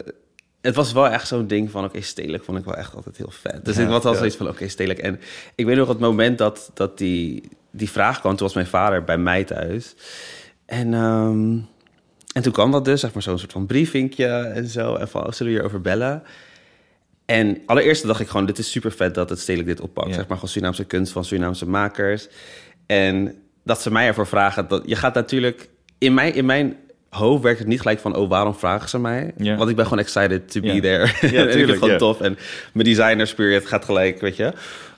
[0.61, 3.31] het was wel echt zo'n ding van, oké, stedelijk vond ik wel echt altijd heel
[3.31, 3.65] vet.
[3.65, 4.19] Dus Ja, ik was al ja.
[4.19, 5.01] zoiets van, oké, stedelijk.
[5.01, 5.21] En
[5.55, 9.05] ik weet nog het moment dat, dat die, die vraag kwam, toen was mijn vader
[9.05, 9.95] bij mij thuis.
[10.67, 11.59] En, ehm,
[12.33, 14.95] en toen kwam dat dus, zeg maar, zo'n soort van briefvinkje en zo.
[14.95, 16.23] En van, oh, zullen we hierover bellen?
[17.31, 20.09] En allereerst dacht ik gewoon, dit is super vet dat het stedelijk dit oppakt.
[20.09, 20.15] Ja.
[20.15, 22.29] Zeg maar gewoon Surinaamse kunst van Surinaamse makers.
[22.87, 25.69] En dat ze mij ervoor vragen, dat je gaat natuurlijk...
[25.99, 26.77] In mijn, in mijn
[27.09, 29.33] hoofd werkt het niet gelijk van, oh, waarom vragen ze mij?
[29.37, 29.57] Ja.
[29.57, 30.81] Want ik ben gewoon excited to be Ja.
[30.81, 31.31] there.
[31.31, 32.21] Ja, en ik vind gewoon tof.
[32.21, 32.39] En
[32.73, 34.53] mijn designer spirit gaat gelijk, weet je.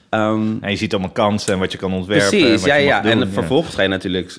[0.09, 2.39] Ehm, En je ziet allemaal kansen en wat je kan ontwerpen.
[2.39, 3.01] en Precies, wat ja, je ja.
[3.01, 4.39] doen, En vervolgens ga je natuurlijk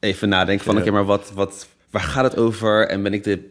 [0.00, 0.78] even nadenken van...
[0.78, 2.88] Oké, maar wat, wat, waar gaat het over?
[2.88, 3.48] En ben ik de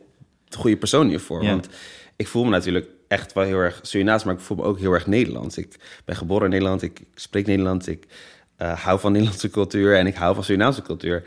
[0.50, 1.46] goede persoon hiervoor?
[1.46, 1.68] Want
[2.16, 4.24] ik voel me natuurlijk echt wel heel erg Surinaams...
[4.24, 5.58] maar ik voel me ook heel erg Nederlands.
[5.58, 7.88] Ik ben geboren in Nederland, ik spreek Nederlands...
[7.88, 8.06] ik
[8.56, 11.24] eh, hou van Nederlandse cultuur en ik hou van Surinaamse cultuur.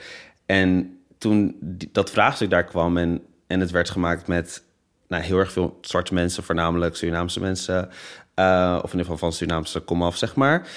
[0.46, 1.56] En toen
[1.92, 4.62] dat vraagstuk daar kwam en, en het werd gemaakt met...
[5.08, 7.88] Nou, heel erg veel zwarte mensen, voornamelijk Surinaamse mensen...
[8.34, 10.68] eh, of in ieder geval van Surinaamse komaf, zeg maar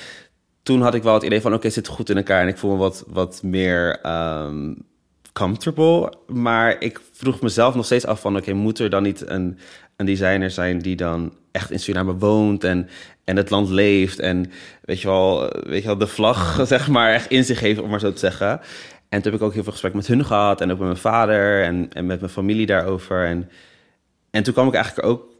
[0.63, 2.41] toen had ik wel het idee van, oké, het zit goed in elkaar.
[2.41, 4.73] En ik voel me wat, wat meer ehm,
[5.33, 6.13] comfortable.
[6.27, 9.57] Maar ik vroeg mezelf nog steeds af van, oké, moet er dan niet een,
[9.95, 12.89] een designer zijn die dan echt in Suriname woont en,
[13.23, 14.51] en het land leeft en
[14.82, 17.89] weet je wel, weet je wel, de vlag zeg maar echt in zich heeft, om
[17.89, 18.62] maar zo te zeggen.
[19.10, 20.99] En toen heb ik ook heel veel gesprek met hun gehad en ook met mijn
[20.99, 23.25] vader en, en met mijn familie daarover.
[23.25, 23.49] En,
[24.32, 25.34] en toen kwam ik eigenlijk ook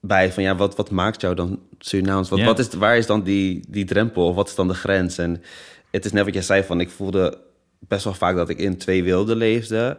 [0.00, 2.28] bij van ja, wat, wat maakt jou dan Surinaams?
[2.28, 5.18] Wat, wat is, waar is dan die, die drempel of wat is dan de grens?
[5.18, 5.42] En
[5.90, 7.38] het is net wat jij zei van ik voelde
[7.78, 9.98] best wel vaak dat ik in twee werelden leefde.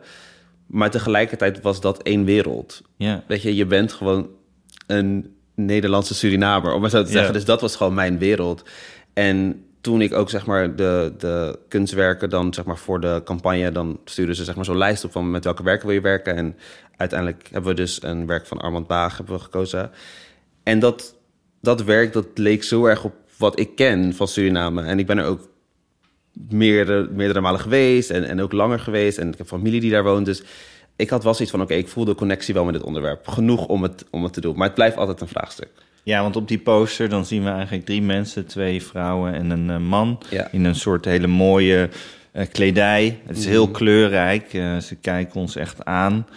[0.71, 2.81] Maar tegelijkertijd was dat één wereld.
[2.97, 3.23] Ja.
[3.27, 4.29] Weet je, je bent gewoon
[4.87, 7.27] een Nederlandse Surinamer, om maar zo te zeggen.
[7.27, 7.33] Ja.
[7.33, 8.63] Dus dat was gewoon mijn wereld.
[9.13, 13.71] En toen ik ook zeg maar de, de kunstwerken dan zeg maar voor de campagne,
[13.71, 16.35] dan stuurden ze zeg maar zo'n lijst op van met welke werken wil je werken.
[16.35, 16.57] En
[16.97, 19.91] uiteindelijk hebben we dus een werk van Armand Baag hebben we gekozen.
[20.63, 21.15] En dat,
[21.61, 24.83] dat werk dat leek zo erg op wat ik ken van Suriname.
[24.83, 25.49] En ik ben er ook
[26.49, 29.17] meerdere, meerdere malen geweest en, en ook langer geweest.
[29.17, 30.25] En ik heb familie die daar woont.
[30.25, 30.43] Dus
[30.95, 33.27] ik had wel zoiets van, oké, ik voel de connectie wel met dit onderwerp.
[33.27, 34.55] Genoeg om het, om het te doen.
[34.55, 35.69] Maar het blijft altijd een vraagstuk.
[36.03, 39.69] Ja, want op die poster dan zien we eigenlijk drie mensen, twee vrouwen en een
[39.69, 40.47] eh, man Ja.
[40.51, 41.89] in een soort hele mooie
[42.31, 43.19] eh, kledij.
[43.25, 44.53] Het is heel kleurrijk.
[44.53, 46.27] eh, ze kijken ons echt aan.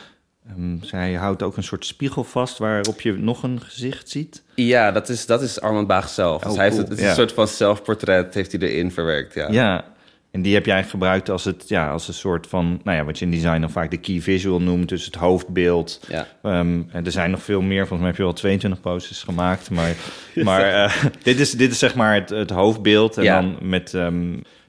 [0.48, 4.42] Ehm, zij houdt ook een soort spiegel vast waarop je nog een gezicht ziet.
[4.54, 6.42] Ja, dat is, dat is Armand Baag zelf.
[6.42, 7.10] Dus Oh, hij heeft het, het is Ja.
[7.10, 9.34] een soort van zelfportret, heeft hij erin verwerkt.
[9.34, 9.48] Ja.
[9.50, 9.84] Ja.
[10.30, 13.18] En die heb jij gebruikt als, het, ja, als een soort van, nou ja, wat
[13.18, 14.88] je in design dan vaak de key visual noemt.
[14.88, 16.00] Dus het hoofdbeeld.
[16.08, 16.26] Ja.
[16.42, 17.78] Ehm, en er zijn nog veel meer.
[17.78, 19.70] Volgens mij heb je wel 22 posters gemaakt.
[19.70, 19.94] Maar,
[20.44, 23.16] maar eh, dit, is, dit is zeg maar het, het hoofdbeeld.
[23.16, 23.40] En Ja.
[23.40, 23.92] dan met,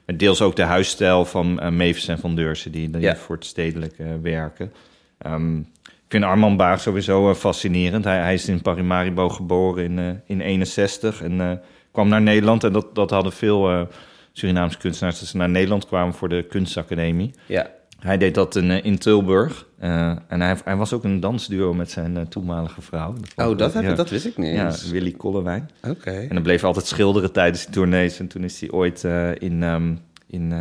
[0.06, 2.72] met deels ook de huisstijl van Mavis en Van Deursen...
[2.72, 3.16] die, die Ja.
[3.16, 4.72] voor het stedelijke werken.
[5.18, 8.04] Ehm, ik vind Armand Baag sowieso eh, fascinerend.
[8.04, 11.50] Hij, hij is in Paramaribo geboren in, eh, in 61 en eh,
[11.92, 12.64] kwam naar Nederland.
[12.64, 13.88] En dat, dat hadden veel
[14.32, 15.18] Surinaamse kunstenaars...
[15.20, 17.30] dat ze naar Nederland kwamen voor de kunstacademie.
[17.46, 17.74] ja.
[17.96, 19.66] Hij deed dat in, in Tilburg.
[19.78, 23.12] En hij, hij was ook een dansduo met zijn toenmalige vrouw.
[23.12, 23.94] vond Oh, ik- dat, heb, ja.
[23.94, 24.72] dat wist ik niet Ja.
[24.90, 25.70] Willy Kollewijn.
[25.88, 26.10] Oké.
[26.10, 28.18] En dan bleef hij altijd schilderen tijdens de tournees.
[28.18, 29.04] En toen is hij ooit
[29.38, 29.94] in, ehm,
[30.26, 30.52] in,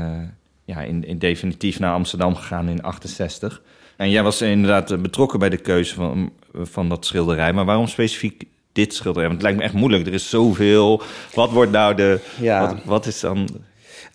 [0.65, 3.61] ja, in, in definitief naar Amsterdam gegaan in 68.
[3.97, 7.53] En jij was inderdaad eh, betrokken bij de keuze van, van dat schilderij.
[7.53, 9.27] Maar waarom specifiek dit schilderij?
[9.27, 10.07] Want het lijkt me echt moeilijk.
[10.07, 11.01] Er is zoveel.
[11.33, 12.19] Wat wordt nou de...
[12.39, 12.67] Ja.
[12.67, 13.47] Wat, wat is dan...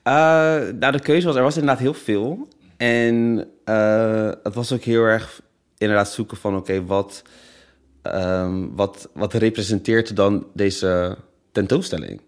[0.03, 0.13] Eh,
[0.79, 2.49] nou, de keuze was, er was inderdaad heel veel.
[2.77, 5.41] En eh, het was ook heel erg
[5.79, 7.23] inderdaad zoeken van, oké, wat,
[8.03, 11.17] ehm, wat, wat representeert dan deze
[11.53, 12.21] tentoonstelling?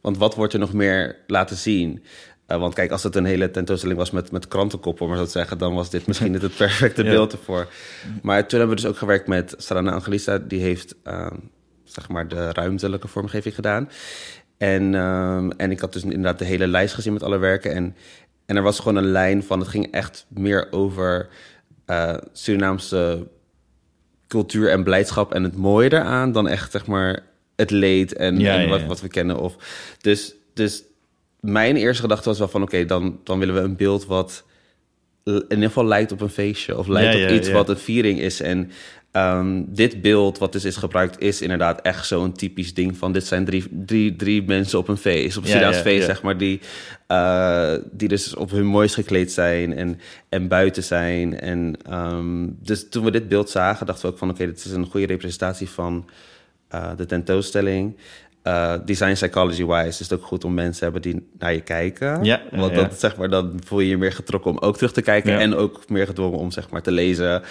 [0.00, 2.02] Want wat wordt er nog meer laten zien?
[2.50, 5.30] Eh, want kijk, als het een hele tentoonstelling was met, met krantenkoppen, maar zo te
[5.30, 7.10] zeggen, dan was dit misschien niet het perfecte Ja.
[7.10, 7.68] beeld ervoor.
[8.22, 11.36] Maar toen hebben we dus ook gewerkt met Sarana Angelista, die heeft ehm,
[11.84, 13.90] zeg maar de ruimtelijke vormgeving gedaan.
[14.58, 17.72] En, ehm, en ik had dus inderdaad de hele lijst gezien met alle werken.
[17.74, 17.96] En,
[18.46, 21.28] en er was gewoon een lijn van, het ging echt meer over
[21.86, 23.28] eh, Surinaamse
[24.28, 27.22] cultuur en blijdschap en het mooie eraan dan echt zeg maar
[27.56, 28.86] het leed en, Ja, en ja, wat, ja.
[28.86, 29.38] wat we kennen.
[29.38, 29.56] Of,
[30.00, 30.82] dus, dus
[31.40, 34.44] mijn eerste gedachte was wel van oké, dan, dan willen we een beeld wat
[35.24, 37.54] in ieder geval lijkt op een feestje of lijkt Ja, op ja, iets ja.
[37.54, 38.40] wat een viering is.
[38.40, 38.70] En
[39.10, 43.26] ehm, dit beeld wat dus is gebruikt is inderdaad echt zo'n typisch ding van dit
[43.26, 46.60] zijn drie, drie, drie mensen op een feest, op een feest zeg maar, die,
[47.06, 51.40] eh, die dus op hun mooist gekleed zijn en, en buiten zijn.
[51.40, 54.72] En ehm, dus toen we dit beeld zagen, dachten we ook van oké, dit is
[54.72, 56.08] een goede representatie van
[56.68, 57.96] eh, de tentoonstelling.
[58.42, 62.24] Eh, design psychology-wise is het ook goed om mensen te hebben die naar je kijken.
[62.24, 62.82] Ja, Want ja.
[62.82, 65.32] dat, zeg maar, dan voel je je meer getrokken om ook terug te kijken...
[65.32, 65.38] Ja.
[65.38, 67.42] en ook meer gedwongen om zeg maar, te lezen.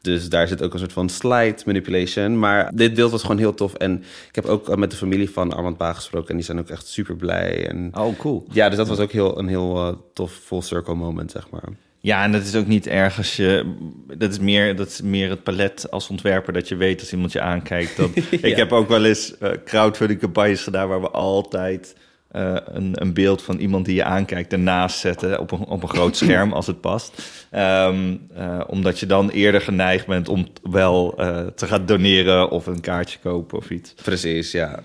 [0.00, 2.38] Dus daar zit ook een soort van slide manipulation.
[2.38, 3.74] Maar dit beeld was gewoon heel tof.
[3.74, 6.28] En ik heb ook eh, met de familie van Armand Baag gesproken...
[6.28, 7.68] en die zijn ook echt super blij.
[7.68, 8.46] En Oh, cool.
[8.50, 11.62] ja, dus dat was ook heel, een heel eh, tof full circle moment, zeg maar.
[12.00, 13.74] Ja, en dat is ook niet erg als je.
[14.16, 17.32] Dat is meer, dat is meer het palet als ontwerper dat je weet als iemand
[17.32, 17.96] je aankijkt.
[17.96, 18.10] Dat,
[18.50, 21.96] Ik heb ook wel eens uh, crowdfunding campagnes gedaan waar we altijd
[22.32, 25.88] uh, een, een, beeld van iemand die je aankijkt ernaast zetten op een, op een
[25.88, 27.22] groot scherm als het past.
[27.54, 31.14] Um, uh, omdat je dan eerder geneigd bent om wel
[31.54, 33.94] te gaan doneren of een kaartje kopen of iets.
[33.94, 34.82] Precies, ja.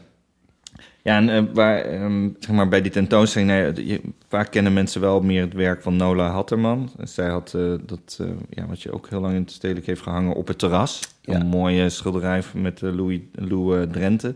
[1.03, 5.21] Ja, en uh, waar, um, zeg maar bij die tentoonstelling, je, vaak kennen mensen wel
[5.21, 6.89] meer het werk van Nola Hatterman.
[7.01, 10.01] Zij had uh, dat, uh, ja, wat je ook heel lang in het stedelijk heeft
[10.01, 10.99] gehangen, op het terras.
[11.21, 11.39] Ja.
[11.39, 14.35] Een mooie schilderij met Louis, Lou Drenthe.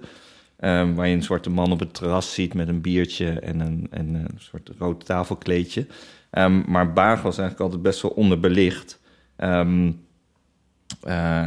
[0.60, 3.88] Um, waar je een zwarte man op het terras ziet met een biertje en een,
[3.90, 5.88] en een soort rood tafelkleedje.
[6.32, 9.00] Um, maar Baag was eigenlijk altijd best wel onderbelicht.
[9.38, 10.06] Um,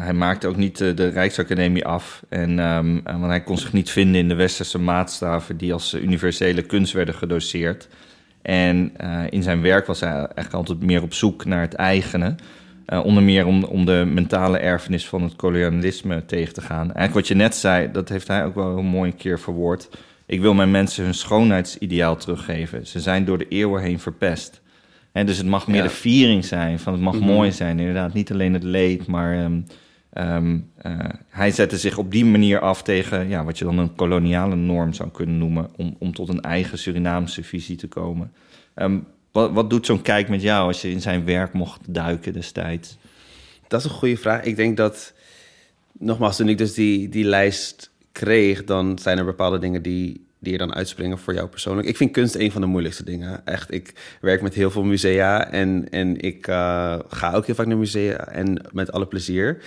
[0.02, 2.22] hij maakte ook niet de, de Rijksacademie af.
[2.28, 6.62] En, um, want hij kon zich niet vinden in de westerse maatstaven die als universele
[6.62, 7.88] kunst werden gedoseerd.
[8.42, 8.92] En
[9.30, 12.34] in zijn werk was hij eigenlijk altijd meer op zoek naar het eigene.
[13.02, 16.84] Onder meer om, om de mentale erfenis van het kolonialisme tegen te gaan.
[16.84, 19.88] Eigenlijk wat je net zei, dat heeft hij ook wel een mooi keer verwoord.
[20.26, 22.86] Ik wil mijn mensen hun schoonheidsideaal teruggeven.
[22.86, 24.59] Ze zijn door de eeuwen heen verpest.
[25.12, 25.82] En dus het mag meer Ja.
[25.82, 27.24] de viering zijn, van het mag Mhm.
[27.24, 27.78] mooi zijn.
[27.78, 29.60] Inderdaad, niet alleen het leed, maar ehm,
[30.12, 33.94] ehm, eh, hij zette zich op die manier af tegen ja, wat je dan een
[33.94, 38.32] koloniale norm zou kunnen noemen, om, om tot een eigen Surinaamse visie te komen.
[38.74, 38.98] Ehm,
[39.32, 42.96] wat, wat doet zo'n kijk met jou als je in zijn werk mocht duiken destijds?
[43.68, 44.42] Dat is een goede vraag.
[44.42, 45.12] Ik denk dat,
[45.98, 50.52] nogmaals, toen ik dus die, die lijst kreeg, dan zijn er bepaalde dingen die, die
[50.52, 51.88] er dan uitspringen voor jou persoonlijk.
[51.88, 53.46] Ik vind kunst een van de moeilijkste dingen.
[53.46, 57.66] Echt, ik werk met heel veel musea en, en ik eh, ga ook heel vaak
[57.66, 59.62] naar musea en met alle plezier.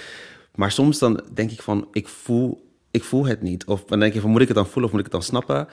[0.55, 3.65] Maar soms dan denk ik van, ik voel, ik voel het niet.
[3.65, 5.23] Of dan denk je van, moet ik het dan voelen of moet ik het dan
[5.29, 5.67] snappen?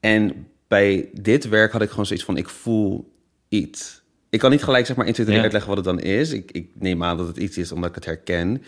[0.00, 3.12] En bij dit werk had ik gewoon zoiets van, ik voel
[3.48, 4.02] iets.
[4.30, 5.44] Ik kan niet gelijk zeg maar 1, 2, 3 Ja.
[5.44, 6.32] uitleggen wat het dan is.
[6.32, 8.62] Ik, ik neem aan dat het iets is omdat ik het herken.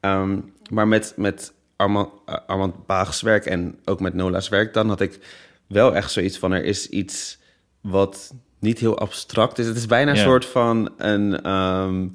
[0.00, 0.38] Ehm,
[0.70, 2.08] maar met, met Armand,
[2.46, 4.74] Armand Baags werk en ook met Nola's werk...
[4.74, 5.18] dan had ik
[5.66, 6.52] wel echt zoiets van...
[6.52, 7.38] er is iets
[7.80, 9.66] wat niet heel abstract is.
[9.66, 10.22] Het is bijna een Ja.
[10.22, 11.42] soort van een...
[11.42, 12.06] ehm,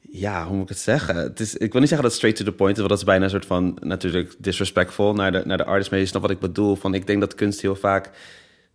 [0.00, 1.16] ja, hoe moet ik het zeggen?
[1.16, 3.04] Het is, ik wil niet zeggen dat straight to the point is, want dat is
[3.04, 5.90] bijna een soort van natuurlijk disrespectful naar de, naar de artist.
[5.90, 6.76] Maar je snapt wat ik bedoel.
[6.76, 8.10] Van, ik denk dat kunst heel vaak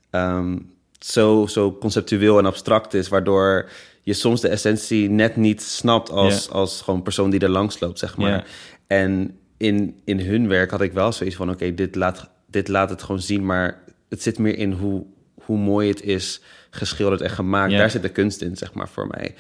[0.10, 0.58] ehm,
[1.00, 3.70] zo, zo conceptueel en abstract is, waardoor
[4.02, 8.00] je soms de essentie net niet snapt als, als gewoon persoon die er langs loopt,
[8.00, 8.48] zeg maar.
[8.88, 12.89] En in, in hun werk had ik wel zoiets van: oké, dit, laat, dit laat
[12.89, 15.06] het gewoon zien, maar het zit meer in hoe,
[15.43, 17.72] hoe mooi het is geschilderd en gemaakt.
[17.72, 17.78] Ja.
[17.78, 19.36] Daar zit de kunst in, zeg maar, voor mij.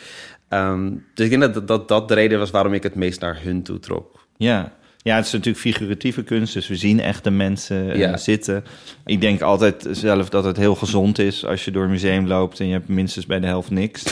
[0.49, 3.19] Ehm, dus ik denk dat, dat- dat dat de reden was waarom ik het meest
[3.21, 4.27] naar hun toe trok.
[4.37, 4.75] Ja.
[5.07, 8.17] Ja, het is natuurlijk figuratieve kunst, dus we zien echte mensen eh, Ja.
[8.17, 8.63] zitten.
[9.05, 12.59] Ik denk altijd zelf dat het heel gezond is als je door een museum loopt
[12.59, 14.03] en je hebt minstens bij de helft niks.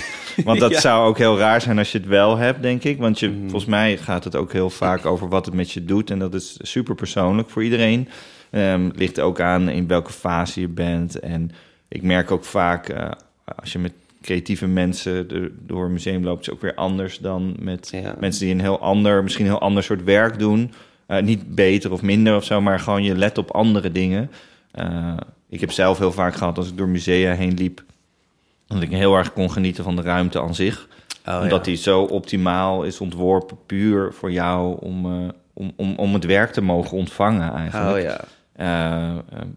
[0.44, 0.80] Want dat Ja.
[0.80, 2.98] zou ook heel raar zijn als je het wel hebt, denk ik.
[2.98, 6.10] Want je, volgens mij gaat het ook heel vaak over wat het met je doet.
[6.12, 8.08] En dat is super persoonlijk voor iedereen.
[8.52, 11.20] Ehm ligt ook aan in welke fase je bent.
[11.20, 11.52] En
[11.88, 13.12] ik merk ook vaak, eh,
[13.56, 13.94] als je met
[14.26, 15.28] creatieve mensen
[15.68, 18.16] door een museum loopt, is het ook weer anders dan met Ja.
[18.20, 20.74] mensen die een heel ander, misschien een heel ander soort werk doen.
[21.08, 24.32] Eh, niet beter of minder of zo, maar gewoon je let op andere dingen.
[24.72, 25.18] Eh,
[25.50, 27.84] ik heb zelf heel vaak gehad als ik door musea heen liep,
[28.68, 30.88] dat ik heel erg kon genieten van de ruimte aan zich.
[31.26, 31.72] Oh, omdat ja.
[31.72, 36.52] die zo optimaal is ontworpen, puur voor jou om, eh, om, om, om het werk
[36.52, 37.96] te mogen ontvangen eigenlijk.
[37.96, 38.24] Oh ja.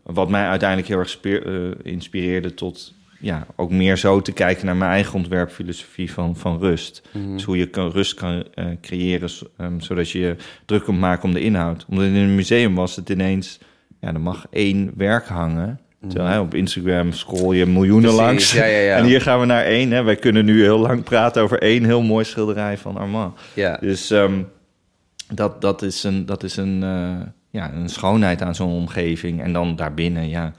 [0.02, 1.20] Wat mij uiteindelijk heel erg
[1.82, 7.02] inspireerde tot ja, ook meer zo te kijken naar mijn eigen ontwerpfilosofie van, van rust.
[7.12, 7.32] Mhm.
[7.32, 11.24] Dus hoe je kan, rust kan eh, creëren, ehm, zodat je je druk kunt maken
[11.24, 11.86] om de inhoud.
[11.88, 13.58] Omdat in een museum was het ineens,
[14.00, 15.80] ja, er mag één werk hangen.
[16.08, 18.52] Terwijl hè, op Instagram scroll je miljoenen Precies, langs.
[18.52, 18.96] ja, ja, ja.
[18.98, 19.90] En hier gaan we naar één.
[19.90, 20.02] Hè.
[20.02, 23.38] Wij kunnen nu heel lang praten over één heel mooi schilderij van Armand.
[23.54, 23.76] Ja.
[23.80, 24.42] Dus ehm,
[25.32, 29.42] dat, dat is een, dat is een, eh, ja, een schoonheid aan zo'n omgeving.
[29.42, 30.52] En dan daarbinnen, ja,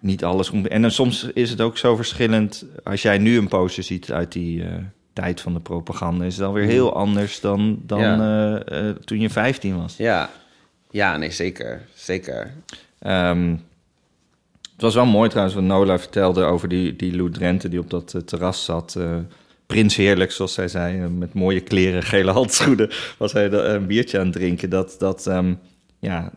[0.00, 0.50] niet alles.
[0.50, 2.64] komt- En dan soms is het ook zo verschillend.
[2.84, 4.68] Als jij nu een poster ziet uit die eh,
[5.12, 8.18] tijd van de propaganda, is het alweer heel anders dan, dan Ja.
[8.64, 9.96] eh, eh, toen je 15 was.
[9.96, 10.30] Ja.
[10.90, 11.82] Ja, nee, zeker.
[11.94, 12.52] Zeker.
[12.98, 13.50] Ehm,
[14.72, 17.90] het was wel mooi trouwens wat Nola vertelde over die, die Lou Drenthe die op
[17.90, 18.98] dat terras zat.
[19.66, 24.24] Prins heerlijk, zoals zij zei, met mooie kleren, gele handschoenen, was hij een biertje aan
[24.24, 24.70] het drinken.
[24.70, 25.54] Dat, dat, ehm,
[25.98, 26.32] ja,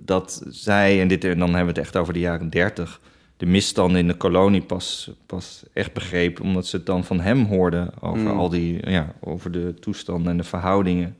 [0.00, 3.00] dat zij, en, dit, en dan hebben we het echt over de jaren dertig,
[3.36, 7.44] de misstanden in de kolonie pas, pas echt begreep, omdat ze het dan van hem
[7.44, 8.38] hoorden over Mm.
[8.38, 11.16] al die, ja, over de toestanden en de verhoudingen.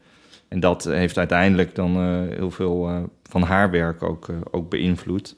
[0.49, 4.70] En dat heeft uiteindelijk dan eh, heel veel eh, van haar werk ook, eh, ook
[4.70, 5.35] beïnvloed.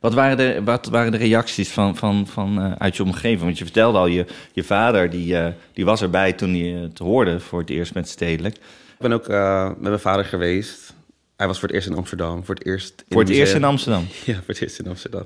[0.00, 3.42] Wat waren de, wat waren de reacties van, van, van, uit je omgeving?
[3.42, 5.36] Want je vertelde al, je, je vader die,
[5.72, 8.56] die was erbij toen hij het hoorde voor het eerst met Stedelijk.
[8.56, 8.62] Ik
[8.98, 9.28] ben ook
[9.68, 10.95] met mijn vader geweest.
[11.36, 12.44] Hij was voor het eerst in Amsterdam.
[12.44, 14.06] Voor het eerst in, voor het eerst in Amsterdam?
[14.24, 15.24] Ja, voor het eerst in Amsterdam.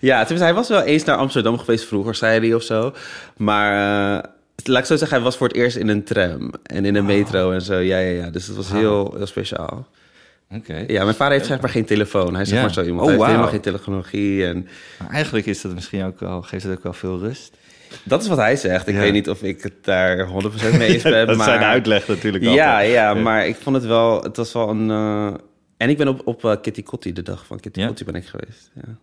[0.00, 2.94] Ja, tenminste, hij was wel eens naar Amsterdam geweest vroeger, zei hij of zo.
[3.36, 3.72] Maar
[4.64, 7.04] laat ik zo zeggen, hij was voor het eerst in een tram en in een
[7.04, 7.78] metro en zo.
[7.78, 8.30] Ja, ja, ja.
[8.30, 9.86] Dus het was heel, heel speciaal.
[10.50, 10.84] Oké.
[10.86, 12.32] Ja, mijn vader heeft zeg maar geen telefoon.
[12.32, 13.00] Hij is zeg maar zo iemand.
[13.00, 13.30] Oh, hij heeft wauw.
[13.30, 14.46] helemaal geen technologie.
[14.46, 14.68] En
[14.98, 17.56] Maar eigenlijk is dat misschien ook wel, geeft het ook wel veel rust.
[18.04, 18.86] Dat is wat hij zegt.
[18.88, 19.00] Ik Ja.
[19.00, 20.30] weet niet of ik het daar 100%
[20.78, 21.26] mee eens ben.
[21.26, 21.46] dat maar...
[21.46, 22.92] zijn uitleg natuurlijk Ja, altijd.
[22.92, 24.22] ja, maar ik vond het wel...
[24.22, 24.90] Het was wel een...
[24.90, 25.34] eh,
[25.76, 27.86] En ik ben op, op eh, Kitty Kotti, de dag van Kitty Ja?
[27.86, 28.70] Kotti ben ik geweest.
[28.74, 28.96] Ja.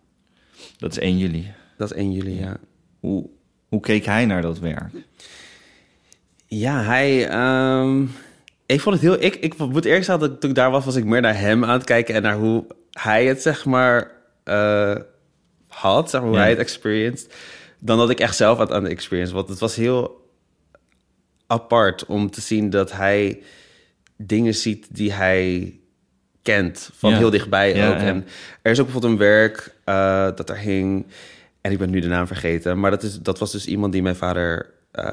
[0.78, 1.52] Dat is 1 juli.
[1.76, 2.56] Dat is 1 juli, ja.
[3.00, 3.28] Hoe,
[3.68, 4.92] hoe keek hij naar dat werk?
[6.46, 7.28] Ja, hij...
[7.28, 8.02] ehm,
[8.66, 9.22] ik vond het heel...
[9.24, 11.64] Ik, ik moet eerlijk zeggen dat toen ik daar was, was ik meer naar hem
[11.64, 12.14] aan het kijken...
[12.14, 14.10] en naar hoe hij het, zeg maar,
[14.44, 14.94] eh,
[15.68, 16.10] had.
[16.10, 16.44] Zeg maar, hoe Ja.
[16.44, 17.34] hij het experienced.
[17.78, 19.34] Dan dat ik echt zelf aan aan het experience.
[19.34, 20.24] Want het was heel
[21.46, 23.42] apart om te zien dat hij
[24.16, 25.74] dingen ziet die hij
[26.42, 26.90] kent.
[26.94, 27.16] Van Ja.
[27.16, 27.94] heel dichtbij Ja, ook.
[27.98, 28.04] ja.
[28.06, 28.26] En
[28.62, 31.06] er is ook bijvoorbeeld een werk eh, dat er hing...
[31.60, 32.80] en ik ben nu de naam vergeten...
[32.80, 35.10] maar dat, is, dat was dus iemand die mijn vader eh,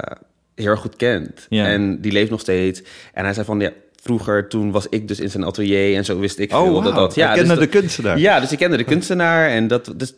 [0.54, 1.46] heel erg goed kent.
[1.50, 2.82] En die leeft nog steeds.
[3.12, 3.60] En hij zei van...
[3.60, 5.96] Ja, vroeger, toen was ik dus in zijn atelier...
[5.96, 7.06] en zo wist ik Oh, veel dat wauw.
[7.06, 7.14] dat...
[7.14, 8.18] Ja, kende dus de dat- kunstenaar.
[8.18, 9.48] Ja, dus ik kende de kunstenaar.
[9.48, 10.14] En dat, dus,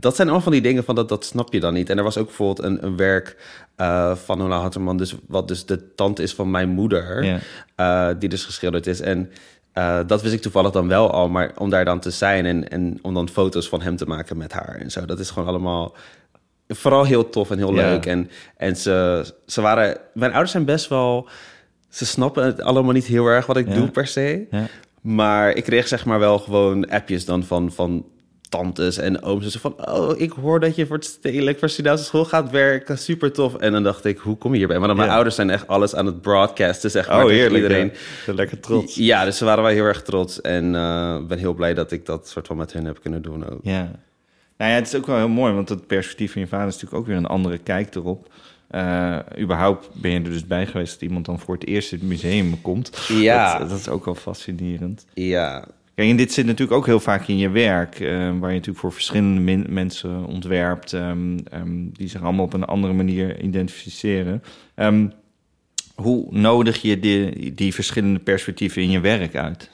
[0.00, 1.90] dat- zijn allemaal van die dingen van dat, dat snap je dan niet.
[1.90, 3.36] En er was ook bijvoorbeeld een, een werk
[3.76, 4.96] eh, van Nola Hatterman...
[4.96, 7.24] Dus, wat dus de tante is van mijn moeder...
[7.74, 9.00] Eh, die dus geschilderd is.
[9.00, 9.30] En
[9.72, 11.28] eh, dat wist ik toevallig dan wel al.
[11.28, 14.36] Maar om daar dan te zijn en, en om dan foto's van hem te maken
[14.36, 15.04] met haar en zo.
[15.04, 15.96] Dat is gewoon allemaal
[16.68, 18.06] vooral heel tof en heel leuk.
[18.06, 19.96] En, en ze, ze waren...
[20.14, 21.28] Mijn ouders zijn best wel...
[21.88, 24.46] Ze snappen het allemaal niet heel erg wat ik doe per se.
[25.00, 28.04] Maar ik kreeg zeg maar wel gewoon appjes dan van, van
[28.48, 29.44] tantes en ooms.
[29.44, 32.50] En zo van, oh, ik hoor dat je voor het stedelijk voor Surinaamse school gaat
[32.50, 32.98] werken.
[32.98, 33.54] Super tof.
[33.54, 34.78] En dan dacht ik, hoe kom je hierbij?
[34.78, 35.14] Maar dan mijn Ja.
[35.14, 37.16] ouders zijn echt alles aan het broadcasten, zeg maar.
[37.16, 37.62] Oh, tegen heerlijk.
[37.62, 37.92] Iedereen.
[38.26, 38.34] ja.
[38.34, 38.94] Lekker trots.
[38.94, 40.40] Ja, dus ze waren wel heel erg trots.
[40.40, 40.64] En
[41.20, 43.60] ik ben heel blij dat ik dat soort van met hun heb kunnen doen ook.
[43.62, 43.90] Ja.
[44.56, 46.72] Nou ja, het is ook wel heel mooi, want het perspectief van je vader is
[46.72, 48.28] natuurlijk ook weer een andere kijk erop.
[48.68, 51.98] Eh, überhaupt ben je er dus bij geweest dat iemand dan voor het eerst in
[51.98, 52.90] het museum komt.
[53.08, 53.58] Ja.
[53.58, 55.06] Dat, dat is ook wel fascinerend.
[55.14, 55.64] Ja,
[55.98, 58.78] Kijk, en dit zit natuurlijk ook heel vaak in je werk, eh, waar je natuurlijk
[58.78, 64.42] voor verschillende min- mensen ontwerpt, ehm, ehm, die zich allemaal op een andere manier identificeren.
[64.74, 65.08] Ehm,
[65.94, 69.70] hoe nodig je die, die verschillende perspectieven in je werk uit?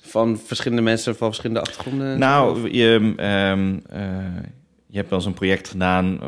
[0.00, 2.18] van verschillende mensen van verschillende achtergronden.
[2.18, 3.56] Nou, je, eh,
[4.86, 6.20] je hebt wel eens een project gedaan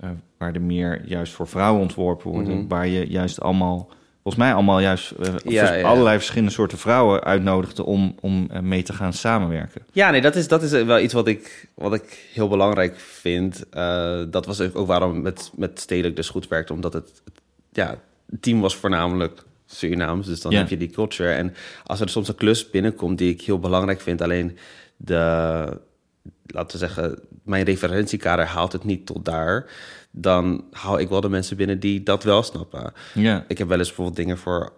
[0.00, 0.08] eh,
[0.38, 2.58] waar er meer juist voor vrouwen ontworpen worden.
[2.58, 2.68] Mhm.
[2.68, 3.88] Waar je juist allemaal,
[4.24, 5.88] volgens mij allemaal juist eh, Ja, vers- ja.
[5.88, 9.82] allerlei verschillende soorten vrouwen uitnodigde om, om eh, mee te gaan samenwerken.
[9.92, 13.68] Ja, nee, dat is, dat is wel iets wat ik, wat ik heel belangrijk vind.
[13.70, 16.72] Eh, dat was ook waarom met, met Stedelijk dus goed werkte.
[16.72, 17.40] Omdat het, het-
[17.72, 17.98] ja,
[18.30, 20.26] het team was voornamelijk Surinaams.
[20.26, 20.58] Dus dan Ja.
[20.58, 21.30] heb je die culture.
[21.32, 21.54] En
[21.84, 24.20] als er soms een klus binnenkomt die ik heel belangrijk vind...
[24.22, 24.58] alleen
[24.96, 25.78] de,
[26.46, 29.70] laten we zeggen, mijn referentiekader haalt het niet tot daar...
[30.10, 32.92] dan hou ik wel de mensen binnen die dat wel snappen.
[33.14, 34.72] Ja, Ik heb wel eens bijvoorbeeld dingen voor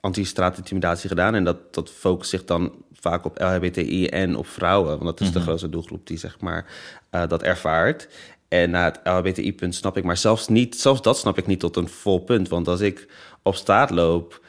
[0.00, 1.34] anti-straatintimidatie gedaan.
[1.34, 4.90] En dat, dat focust zich dan vaak op LHBTI en op vrouwen.
[4.90, 6.66] Want dat is de grootste doelgroep die zeg maar
[7.10, 8.08] eh, dat ervaart.
[8.48, 11.76] En na het LHBTI-punt snap ik, maar zelfs, niet, zelfs dat snap ik niet tot
[11.76, 12.48] een vol punt.
[12.48, 13.08] Want als ik
[13.42, 14.44] op straat loop,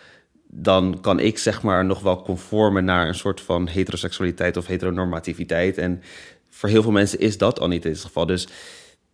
[0.48, 5.78] dan kan ik zeg maar nog wel conformen naar een soort van heteroseksualiteit of heteronormativiteit.
[5.78, 6.02] En
[6.50, 8.26] voor heel veel mensen is dat al niet in dit geval.
[8.26, 8.48] Dus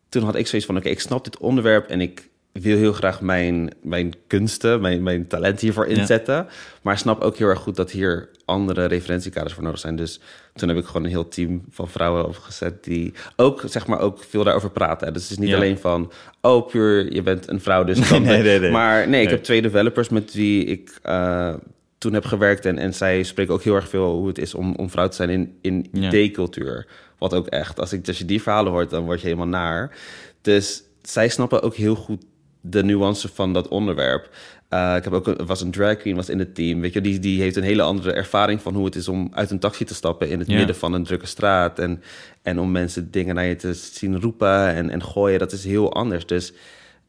[0.09, 2.29] toen had ik zoiets van: oké, ik snap dit onderwerp en ik
[2.61, 5.95] wil heel graag mijn, mijn kunsten, mijn, mijn talent hiervoor Ja.
[5.97, 6.47] inzetten.
[6.81, 9.95] Maar snap ook heel erg goed dat hier andere referentiekaders voor nodig zijn.
[9.95, 10.19] Dus
[10.53, 14.23] toen heb ik gewoon een heel team van vrouwen opgezet die ook, zeg maar, ook
[14.29, 15.13] veel daarover praten.
[15.13, 15.55] Dus het is niet Ja.
[15.55, 18.21] alleen van, oh, puur, je bent een vrouw, dus dan...
[18.21, 18.71] nee, nee, nee.
[18.71, 19.35] Maar nee, ik Nee.
[19.35, 21.53] heb twee developers met wie ik eh,
[21.97, 22.65] toen heb gewerkt.
[22.65, 25.15] En, en zij spreken ook heel erg veel hoe het is om, om vrouw te
[25.15, 26.07] zijn in, in Ja.
[26.07, 26.87] idee-cultuur.
[27.17, 29.97] Wat ook echt, als, ik, als je die verhalen hoort, dan word je helemaal naar.
[30.41, 32.23] Dus zij snappen ook heel goed
[32.65, 34.29] de nuance van dat onderwerp.
[34.69, 36.81] Eh, ik heb ook een, was een drag queen was in het team.
[36.81, 39.51] Weet je, die, die heeft een hele andere ervaring van hoe het is om uit
[39.51, 41.79] een taxi te stappen in het midden van een drukke straat.
[41.79, 42.01] En,
[42.41, 45.39] en om mensen dingen naar je te zien roepen en, en gooien.
[45.39, 46.25] Dat is heel anders.
[46.25, 46.53] Dus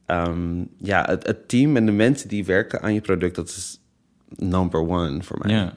[0.05, 3.79] ehm, ja, het, het team en de mensen die werken aan je product, dat is
[4.35, 5.55] number one voor mij.
[5.55, 5.73] ja.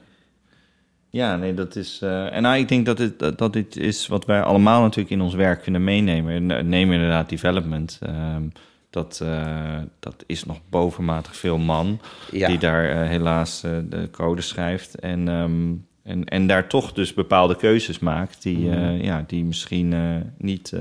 [1.11, 1.99] Ja, nee, dat is.
[2.01, 5.09] eh, en nou, ik denk dat dit, dat, dat dit is wat wij allemaal natuurlijk
[5.09, 6.51] in ons werk kunnen meenemen.
[6.51, 7.97] En, Neem inderdaad development.
[8.01, 8.43] ehm,
[8.89, 11.99] dat, eh, dat is nog bovenmatig veel man
[12.31, 12.47] Ja.
[12.47, 14.95] die daar eh, helaas eh, de code schrijft.
[14.99, 15.73] En ehm,
[16.03, 19.95] en, en daar toch dus bepaalde keuzes maakt die, eh, ja, die misschien
[20.37, 20.73] niet,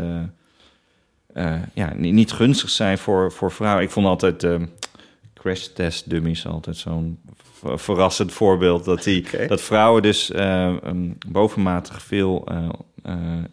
[1.74, 3.84] ja, niet, gunstig zijn voor, voor vrouwen.
[3.84, 4.62] Ik vond altijd eh,
[5.34, 8.84] crash test dummies altijd zo'n ver- verrassend voorbeeld.
[8.84, 12.44] Dat, die, dat vrouwen dus eh, um, bovenmatig veel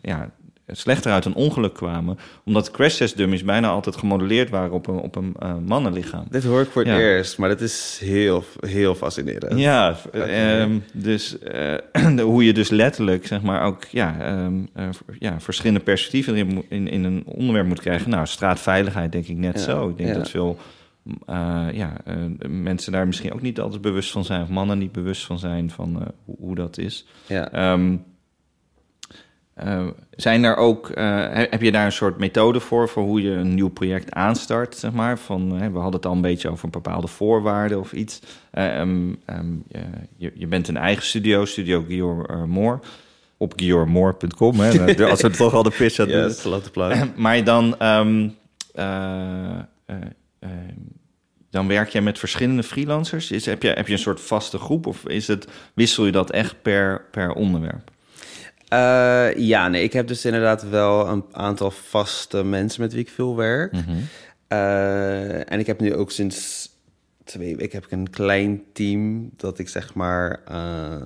[0.02, 0.32] ja,
[0.68, 2.18] slechter uit een ongeluk kwamen.
[2.46, 6.26] Omdat crash test dummies bijna altijd gemodelleerd waren op een, op een eh, mannenlichaam.
[6.30, 7.00] Dit hoor ik voor het Ja.
[7.00, 9.60] eerst, maar dat is heel, heel fascinerend.
[9.60, 10.20] Ja, Oké.
[10.20, 11.74] ehm, dus eh,
[12.20, 14.90] hoe je dus letterlijk, zeg maar, ook ja, ehm, eh,
[15.20, 18.10] ja, verschillende perspectieven in, in, in een onderwerp moet krijgen.
[18.10, 19.90] Nou, straatveiligheid denk ik net Ja, zo.
[19.90, 20.16] Ik denk ja.
[20.16, 20.58] dat veel
[21.26, 22.16] eh, ja, eh,
[22.50, 25.72] mensen daar misschien ook niet altijd bewust van zijn, of mannen niet bewust van zijn
[25.72, 27.06] van eh, hoe, hoe dat is.
[27.28, 27.52] Ja.
[27.52, 27.96] Ehm,
[29.56, 33.22] eh, zijn er ook, eh, he- heb je daar een soort methode voor, voor hoe
[33.22, 35.18] je een nieuw project aanstart, zeg maar?
[35.20, 38.20] Van, we hadden het al een beetje over bepaalde voorwaarden of iets.
[38.52, 39.46] Eh, ehm, ehm,
[40.18, 41.86] je- je, bent een eigen studio, Studio
[42.24, 42.80] eh, Moore,
[43.38, 43.54] op
[44.60, 46.24] hè, als we toch al de pitch hadden.
[46.28, 47.16] Yes, laat plug.
[47.16, 48.30] Maar dan, ehm,
[48.74, 49.96] eh, eh,
[50.40, 50.50] eh,
[51.50, 53.32] dan werk jij met verschillende freelancers?
[53.32, 56.32] Is, heb, je, heb je een soort vaste groep of is het, wissel je dat
[56.32, 57.92] echt per, per onderwerp?
[58.68, 63.10] Eh, ja, nee, ik heb dus inderdaad wel een aantal vaste mensen met wie ik
[63.10, 63.72] veel werk.
[63.72, 63.96] Mhm.
[64.48, 66.70] Eh, en ik heb nu ook sinds
[67.24, 71.04] twee weken heb ik een klein team dat ik zeg maar eh,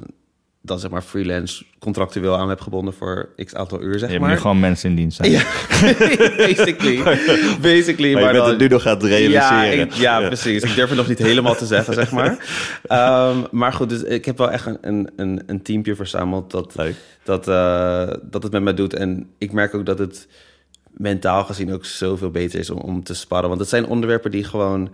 [0.69, 4.19] dan zeg maar freelance contractueel aan heb gebonden voor x aantal uur zeg je hebt
[4.19, 4.29] maar.
[4.33, 5.17] nu gewoon mensen in dienst.
[5.17, 5.31] zijn.
[5.31, 5.41] Ja,
[6.47, 7.03] basically.
[7.61, 8.13] basically.
[8.13, 9.31] Maar je bent dan- het nu nog het realiseren.
[9.77, 10.63] Ja, ik- ja, precies.
[10.63, 12.37] Ik durf het nog niet helemaal te zeggen, zeg maar.
[12.87, 16.95] Ehm, maar goed, dus ik heb wel echt een, een, een, teampje verzameld dat, Leuk.
[17.23, 18.93] dat, eh, dat het met me doet.
[18.93, 20.27] En ik merk ook dat het
[20.91, 23.47] mentaal gezien ook zoveel beter is om, om te sparren.
[23.49, 24.89] Want het zijn onderwerpen die gewoon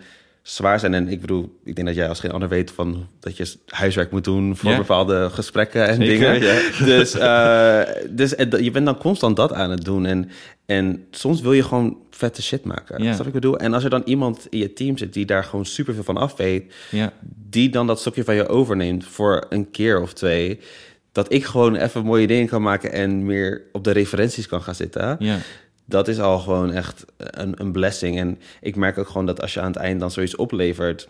[0.47, 0.93] zwaar zijn.
[0.93, 4.11] En ik bedoel, ik denk dat jij als geen ander weet van dat je huiswerk
[4.11, 4.77] moet doen voor Ja.
[4.77, 6.53] bepaalde gesprekken en Zeker, dingen.
[6.53, 6.61] ja.
[6.95, 10.05] Dus, eh, dus dat- je bent dan constant dat aan het doen.
[10.05, 10.29] En,
[10.65, 13.03] en soms wil je gewoon vette shit maken.
[13.03, 13.17] Ja.
[13.17, 13.57] Wat ik bedoel?
[13.59, 16.35] En als er dan iemand in je team zit die daar gewoon superveel van af
[16.37, 17.13] weet, Ja.
[17.49, 20.59] die dan dat stokje van je overneemt voor een keer of twee,
[21.11, 24.75] dat ik gewoon even mooie dingen kan maken en meer op de referenties kan gaan
[24.75, 25.15] zitten.
[25.19, 25.37] Ja.
[25.85, 28.19] Dat is al gewoon echt een, een blessing.
[28.19, 31.09] En ik merk ook gewoon dat als je aan het eind dan zoiets oplevert,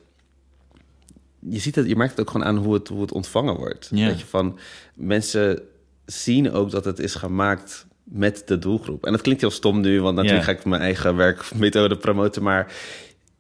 [1.49, 3.89] je ziet het, je merkt het ook gewoon aan hoe het, hoe het ontvangen wordt.
[3.89, 4.59] Weet je, van
[4.95, 5.61] mensen
[6.05, 9.05] zien ook dat het is gemaakt met de doelgroep.
[9.05, 12.73] En dat klinkt heel stom nu, want natuurlijk ga ik mijn eigen werkmethode promoten, maar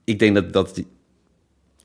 [0.03, 0.83] ik denk dat, dat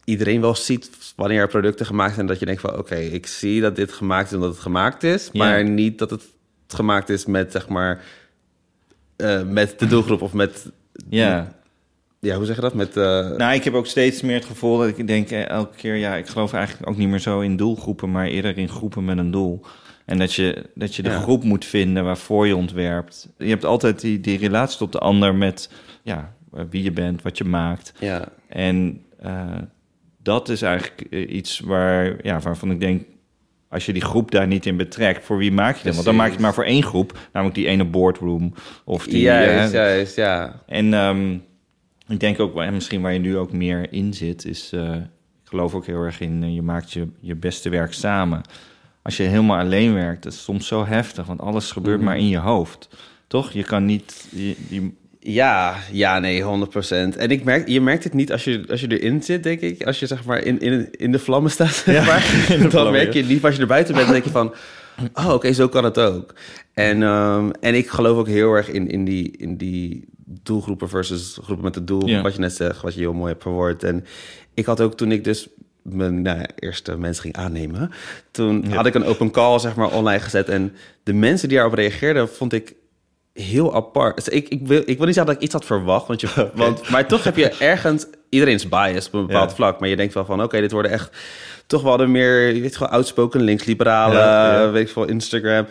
[0.04, 3.60] iedereen wel ziet wanneer er producten gemaakt zijn, dat je denkt van oké, ik zie
[3.60, 6.22] dat dit gemaakt is omdat het gemaakt is, maar niet dat het
[6.68, 8.04] gemaakt is met zeg maar
[9.20, 10.70] eh, met de doelgroep of met
[11.08, 11.52] ja.
[12.20, 12.74] ja, hoe zeg je dat?
[12.74, 15.76] Met eh, Nou, ik heb ook steeds meer het gevoel dat ik denk eh, elke
[15.76, 15.96] keer...
[15.96, 18.10] ja, ik geloof eigenlijk ook niet meer zo in doelgroepen...
[18.10, 19.60] maar eerder in groepen met een doel.
[20.04, 21.20] En dat je, dat je de Ja.
[21.20, 23.28] groep moet vinden waarvoor je ontwerpt.
[23.38, 25.70] Je hebt altijd die, die relatie tot de ander met...
[26.02, 26.34] ja,
[26.70, 27.92] wie je bent, wat je maakt.
[27.98, 29.58] ja, En eh,
[30.22, 33.02] dat is eigenlijk iets waar, ja, waarvan ik denk...
[33.70, 35.24] als je die groep daar niet in betrekt...
[35.24, 35.92] voor wie maak je dat?
[35.94, 37.18] Want dan maak je het maar voor één groep.
[37.32, 38.54] Namelijk die ene boardroom.
[38.84, 40.62] Of die, juist, eh, juist, ja.
[40.66, 41.32] en ehm,
[42.08, 44.94] ik denk ook, en misschien waar je nu ook meer in zit, is, eh,
[45.42, 48.40] ik geloof ook heel erg in, eh, je maakt je, je beste werk samen.
[49.02, 52.06] Als je helemaal alleen werkt, dat is soms zo heftig, want alles gebeurt Mhm.
[52.06, 52.88] maar in je hoofd.
[53.26, 53.52] Toch?
[53.52, 54.90] Je kan niet, je, je-
[55.22, 56.46] Ja, ja, nee, 100%.
[57.16, 59.82] En ik merk, je merkt het niet als je, als je erin zit, denk ik.
[59.84, 62.46] Als je zeg maar in, in, in de vlammen staat, zeg Ja, maar.
[62.60, 63.44] dan vlammen, merk je het niet.
[63.44, 64.54] Als je er buiten bent, dan denk je van...
[65.14, 66.34] Oh, oké, zo kan het ook.
[66.74, 70.04] En, ehm, en ik geloof ook heel erg in, in, die, in die
[70.42, 72.06] doelgroepen versus groepen met het doel.
[72.06, 72.22] Ja.
[72.22, 73.82] Wat je net zegt, wat je heel mooi hebt verwoord.
[73.82, 74.04] En
[74.54, 75.48] ik had ook toen ik dus
[75.82, 77.90] mijn nou, eerste mensen ging aannemen...
[78.30, 78.74] toen Ja.
[78.74, 80.48] had ik een open call zeg maar online gezet.
[80.48, 82.74] En de mensen die daarop reageerden, vond ik
[83.32, 84.16] heel apart.
[84.16, 86.50] Dus ik, ik, wil, ik wil niet zeggen dat ik iets had verwacht, want je,
[86.54, 88.06] want, maar toch heb je ergens...
[88.28, 89.56] Iedereen is biased op een bepaald Ja.
[89.56, 90.42] vlak, maar je denkt wel van...
[90.42, 91.16] oké, dit worden echt
[91.66, 94.70] toch wel de meer, je weet gewoon, outspoken linksliberale, Ja, ja.
[94.70, 95.66] weet ik veel, Instagram.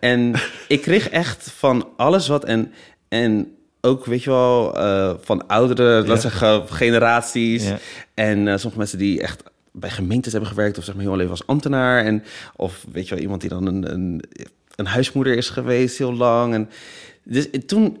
[0.00, 0.34] En
[0.68, 2.72] ik kreeg echt van alles wat en,
[3.08, 7.68] en ook, weet je wel, eh, van oudere, we zeggen, generaties.
[7.68, 7.78] Ja.
[8.14, 9.42] En eh, sommige mensen die echt
[9.72, 12.04] bij gemeentes hebben gewerkt of zeg maar heel leven als ambtenaar.
[12.04, 12.24] En,
[12.56, 14.22] of weet je wel, iemand die dan een, een,
[14.82, 16.54] een huismoeder is geweest heel lang.
[16.54, 16.70] En
[17.24, 17.98] dus toen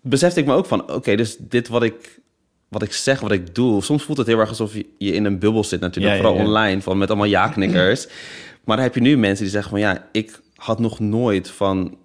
[0.00, 2.20] besefte ik me ook van, oké, dus dit wat ik,
[2.68, 3.82] wat ik zeg, wat ik doe.
[3.82, 6.42] Soms voelt het heel erg alsof je, in een bubbel zit natuurlijk, Ja, ja, vooral
[6.42, 6.48] ja.
[6.48, 8.06] online, van met allemaal ja-knikkers.
[8.64, 11.98] maar dan heb je nu mensen die zeggen van, ja, ik had nog nooit van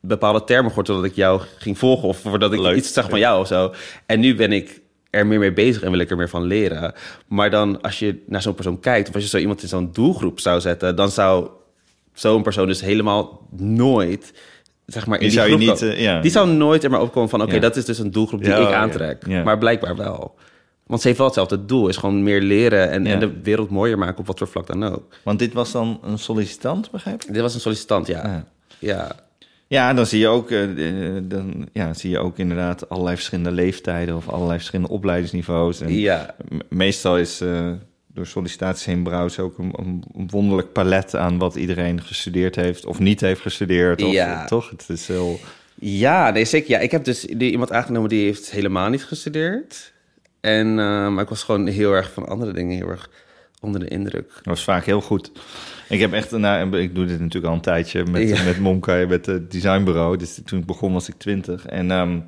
[0.00, 2.76] bepaalde termen gehoord totdat ik jou ging volgen of voordat ik Leuk.
[2.76, 3.74] iets zag van jou of zo.
[4.06, 6.94] En nu ben ik er meer mee bezig en wil ik er meer van leren.
[7.26, 9.92] Maar dan als je naar zo'n persoon kijkt of als je zo iemand in zo'n
[9.92, 11.48] doelgroep zou zetten, dan zou
[12.16, 14.32] zo'n persoon dus helemaal nooit,
[14.86, 16.20] zeg maar, in Die die, zou je niet, eh, ja.
[16.20, 17.60] Die zou nooit er maar opkomen van, oké, Ja.
[17.60, 19.26] dat is dus een doelgroep die Ja, ik ja, aantrek.
[19.44, 20.34] Maar blijkbaar wel.
[20.86, 24.18] Want ze heeft wel hetzelfde doel, is gewoon meer leren en, de wereld mooier maken
[24.18, 25.14] op wat voor vlak dan ook.
[25.24, 27.32] Want dit was dan een sollicitant, begrijp ik?
[27.32, 28.22] Dit was een sollicitant, ja.
[28.26, 28.44] Ja.
[28.78, 29.16] Ja,
[29.68, 30.60] Ja, dan zie je ook, eh,
[31.22, 35.80] dan, ja, zie je ook inderdaad allerlei verschillende leeftijden of allerlei verschillende opleidingsniveaus.
[35.80, 36.34] En ja.
[36.48, 37.70] me- meestal is eh,
[38.16, 42.98] door sollicitaties heen browsen ook een, een, wonderlijk palet aan wat iedereen gestudeerd heeft of
[42.98, 44.02] niet heeft gestudeerd.
[44.02, 44.44] Of, Ja.
[44.44, 44.70] Toch?
[44.70, 45.38] Het is heel.
[45.74, 46.70] Ja, nee, zeker.
[46.70, 49.92] Ja, ik heb dus iemand aangenomen die heeft helemaal niet gestudeerd.
[50.40, 53.10] En, eh, maar ik was gewoon heel erg van andere dingen heel erg
[53.60, 54.28] onder de indruk.
[54.34, 55.30] Dat was vaak heel goed.
[55.88, 58.44] Ik heb echt, nou, ik doe dit natuurlijk al een tijdje met, Ja.
[58.44, 60.16] met Momkai, met het designbureau.
[60.16, 61.66] Dus toen ik begon was ik twintig.
[61.66, 62.18] En ehm,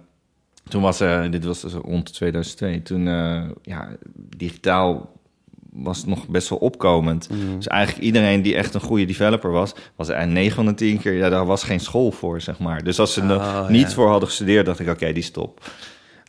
[0.68, 3.88] toen was, eh dit was dus rond 2002, toen, eh, ja,
[4.36, 5.17] digitaal
[5.72, 7.28] was nog best wel opkomend.
[7.30, 7.56] Mhm.
[7.56, 10.98] Dus eigenlijk iedereen die echt een goede developer was, was er 9 van de 10
[11.00, 12.82] keer, ja, daar was geen school voor, zeg maar.
[12.84, 13.90] Dus als ze er Oh, niet ja.
[13.94, 15.60] voor hadden gestudeerd, dacht ik, oké, die stop.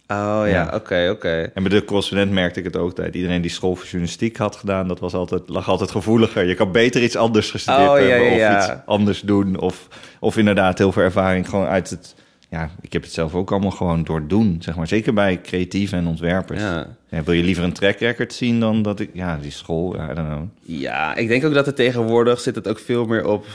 [0.08, 0.72] Oh ja, Ja.
[0.74, 1.52] oké, oké.
[1.54, 3.16] En bij de correspondent merkte ik het ook altijd.
[3.16, 6.46] Iedereen die school voor journalistiek had gedaan, dat was altijd, lag altijd gevoeliger.
[6.48, 9.60] Je kan beter iets anders gestudeerd Oh, ja, hebben ja, of iets anders doen.
[9.60, 9.88] Of,
[10.20, 12.16] of inderdaad heel veel ervaring gewoon uit het...
[12.50, 14.88] Ja, ik heb het zelf ook allemaal gewoon door doen, zeg maar.
[14.88, 16.62] Zeker bij creatieven en ontwerpers.
[16.62, 16.98] Ja.
[17.10, 19.10] Ja, wil je liever een track record zien dan dat ik...
[19.14, 20.44] Ja, die school, I don't know.
[20.62, 23.46] Ja, ik denk ook dat het tegenwoordig zit het ook veel meer op...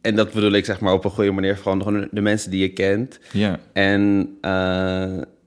[0.00, 1.56] En dat bedoel ik zeg maar op een goede manier.
[1.56, 3.18] Gewoon gewoon de mensen die je kent.
[3.32, 5.02] Ja, En, eh,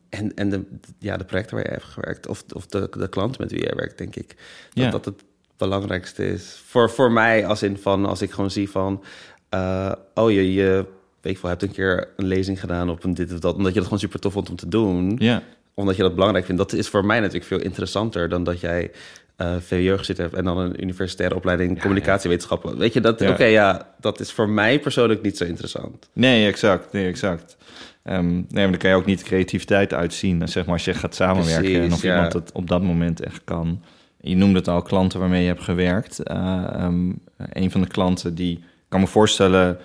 [0.10, 0.64] en, en de,
[1.00, 2.28] ja, de projecten waar je hebt gewerkt.
[2.28, 4.28] Of, of de, de klant met wie je werkt, denk ik.
[4.74, 4.90] Dat Ja.
[4.92, 5.24] dat het
[5.58, 6.62] belangrijkste is.
[6.66, 8.06] Voor, voor mij als in van...
[8.06, 9.04] Als ik gewoon zie van...
[9.50, 10.86] eh, oh, je, je
[11.24, 13.56] weet ik veel, hebt een keer een lezing gedaan op een dit of dat.
[13.56, 15.16] Omdat je dat gewoon super tof vond om te doen.
[15.20, 15.42] ja.
[15.76, 16.62] Omdat je dat belangrijk vindt.
[16.62, 18.92] Dat is voor mij natuurlijk veel interessanter dan dat jij...
[19.36, 22.78] eh VWO gezet hebt en dan een universitaire opleiding communicatiewetenschappen.
[22.78, 23.30] Weet je, dat, Ja.
[23.30, 26.10] oké, ja, dat is voor mij persoonlijk niet zo interessant.
[26.14, 26.92] Nee, exact.
[26.94, 27.58] Nee, exact.
[28.04, 30.48] Ehm, nee, maar dan kan je ook niet creativiteit uitzien.
[30.48, 32.14] Zeg maar als je gaat samenwerken Precies, en of ja.
[32.16, 33.82] iemand het op dat moment echt kan.
[34.22, 36.20] Je noemde het al, klanten waarmee je hebt gewerkt.
[36.20, 39.78] Eh, ehm, een van de klanten die, ik kan me voorstellen,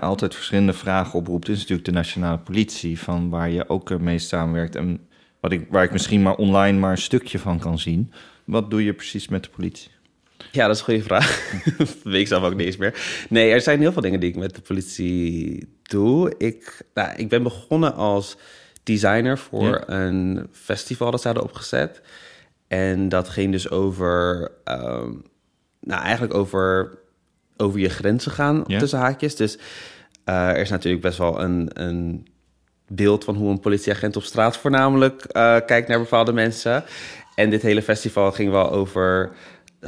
[0.00, 4.76] altijd verschillende vragen oproept, is natuurlijk de nationale politie, van waar je ook mee samenwerkt.
[4.76, 5.00] En
[5.40, 8.12] wat ik, waar ik misschien maar online maar een stukje van kan zien.
[8.44, 9.90] Wat doe je precies met de politie?
[10.52, 11.52] Ja, dat is een goede vraag.
[11.78, 13.24] dat weet ik zelf ook niet eens meer.
[13.28, 16.34] Nee, er zijn heel veel dingen die ik met de politie doe.
[16.38, 18.36] Ik, nou, ik ben begonnen als
[18.82, 19.88] designer voor Ja.
[19.88, 22.02] een festival dat ze hadden opgezet.
[22.68, 25.10] En dat ging dus over, ehm,
[25.80, 26.98] nou eigenlijk over,
[27.62, 28.78] over je grenzen gaan Ja.
[28.78, 29.36] tussen haakjes.
[29.36, 29.58] Dus
[30.24, 32.26] eh, er is natuurlijk best wel een, een
[32.88, 36.84] beeld van hoe een politieagent op straat voornamelijk eh, kijkt naar bepaalde mensen.
[37.34, 39.32] En dit hele festival ging wel over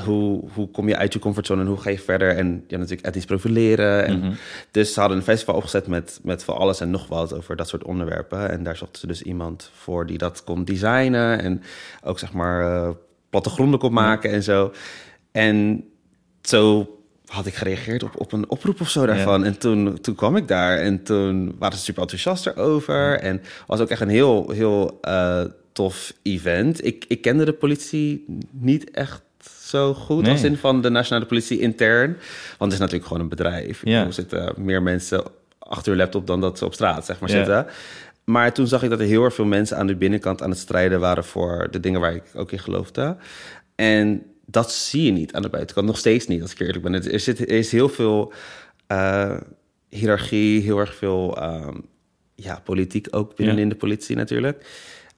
[0.04, 2.36] hoe, hoe kom je uit je comfortzone en hoe ga je verder.
[2.36, 4.04] En ja, natuurlijk etnisch profileren.
[4.06, 4.32] En Mhm.
[4.70, 7.68] Dus ze hadden een festival opgezet met, met van alles en nog wat over dat
[7.68, 8.50] soort onderwerpen.
[8.50, 11.40] En daar zochten ze dus iemand voor die dat kon designen.
[11.42, 11.62] En
[12.04, 12.90] ook zeg maar eh,
[13.30, 14.72] plattegronden kon maken en zo.
[15.32, 15.84] En
[16.42, 16.88] zo
[17.34, 19.44] had ik gereageerd op, op een oproep of zo daarvan.
[19.44, 23.18] En toen, toen kwam ik daar en toen waren ze super enthousiast erover.
[23.20, 26.84] En was ook echt een heel, heel eh, tof event.
[26.86, 29.22] Ik, ik kende de politie niet echt
[29.60, 30.30] zo goed Nee.
[30.32, 32.08] als in van de nationale politie intern.
[32.58, 33.80] Want het is natuurlijk gewoon een bedrijf.
[33.84, 34.04] Ja.
[34.06, 35.22] Er zitten meer mensen
[35.58, 37.36] achter hun laptop dan dat ze op straat zeg maar, Ja.
[37.36, 37.66] zitten.
[38.24, 40.58] Maar toen zag ik dat er heel erg veel mensen aan de binnenkant aan het
[40.58, 43.16] strijden waren voor de dingen waar ik ook in geloofde.
[43.74, 45.86] En dat zie je niet aan de buitenkant.
[45.86, 46.92] Nog steeds niet, als ik eerlijk ben.
[46.92, 48.32] Het- Er, zit, er is heel veel
[48.86, 49.36] eh,
[49.88, 51.78] hiërarchie, heel erg veel ehm,
[52.34, 54.66] ja, politiek ook binnenin de politie natuurlijk.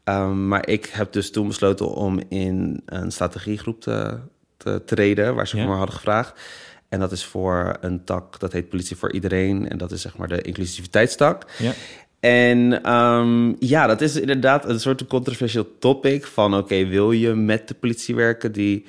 [0.05, 4.19] Ehm, maar ik heb dus toen besloten om in een strategiegroep te,
[4.57, 5.63] te treden, waar ze Ja.
[5.63, 6.41] voor me hadden gevraagd.
[6.89, 9.69] En dat is voor een tak, dat heet Politie voor Iedereen.
[9.69, 11.47] En dat is zeg maar de inclusiviteitstak.
[11.59, 11.73] Ja.
[12.21, 16.55] En ehm, ja, dat is inderdaad een soort controversieel topic van...
[16.55, 18.85] oké, wil je met de politie werken die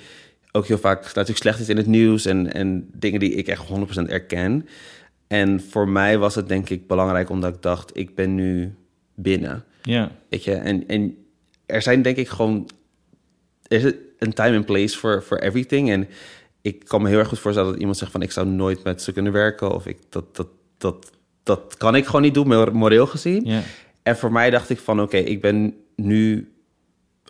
[0.52, 2.26] ook heel vaak natuurlijk slecht is in het nieuws...
[2.26, 4.68] en, en dingen die ik echt 100% erken.
[5.28, 7.98] En voor mij was het denk ik belangrijk omdat ik dacht...
[7.98, 8.74] ik ben nu
[9.16, 10.12] binnen, Ja.
[10.30, 10.54] weet je.
[10.54, 11.18] En, en
[11.66, 12.70] er zijn denk ik gewoon...
[13.68, 15.90] er is een time and place for, for everything.
[15.90, 16.08] En
[16.62, 18.22] ik kan me heel erg goed voorstellen dat iemand zegt van...
[18.22, 21.12] ik zou nooit met ze kunnen werken of ik, dat, dat, dat,
[21.44, 23.42] dat kan ik gewoon niet doen, mor- moreel gezien.
[23.46, 23.62] Ja.
[24.04, 26.52] En voor mij dacht ik van, oké, ik ben nu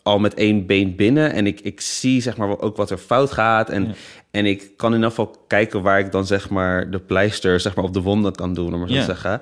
[0.08, 3.32] al met één been binnen en ik, ik zie zeg maar ook wat er fout
[3.32, 3.94] gaat en, Ja.
[4.32, 7.76] en ik kan in ieder geval kijken waar ik dan zeg maar de pleister zeg
[7.76, 9.00] maar op de wonden kan doen, om maar zo Ja.
[9.00, 9.42] te zeggen.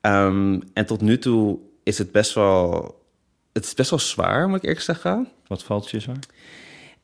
[0.00, 2.94] Ehm, en tot nu toe is het best wel,
[3.52, 5.28] het is best wel zwaar, moet ik eerlijk zeggen.
[5.46, 6.12] Wat valt je zo?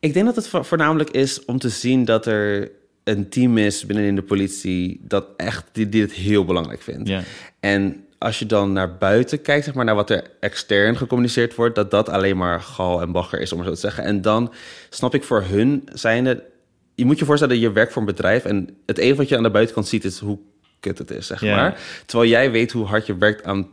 [0.00, 2.70] Ik denk dat het vo- voornamelijk is om te zien dat er
[3.04, 7.08] een team is binnenin de politie dat echt die, die het heel belangrijk vindt.
[7.08, 7.22] Ja.
[7.60, 11.74] En als je dan naar buiten kijkt, zeg maar naar wat er extern gecommuniceerd wordt,
[11.74, 14.04] dat dat alleen maar gal en bagger is, om maar zo te zeggen.
[14.04, 14.52] En dan
[14.90, 16.44] snap ik voor hun zijnde,
[16.94, 19.36] je moet je voorstellen dat je werkt voor een bedrijf en het enige wat je
[19.36, 20.38] aan de buitenkant ziet is hoe
[20.80, 21.80] kut het is, zeg maar.
[22.06, 23.68] Terwijl jij weet hoe hard je werkt aan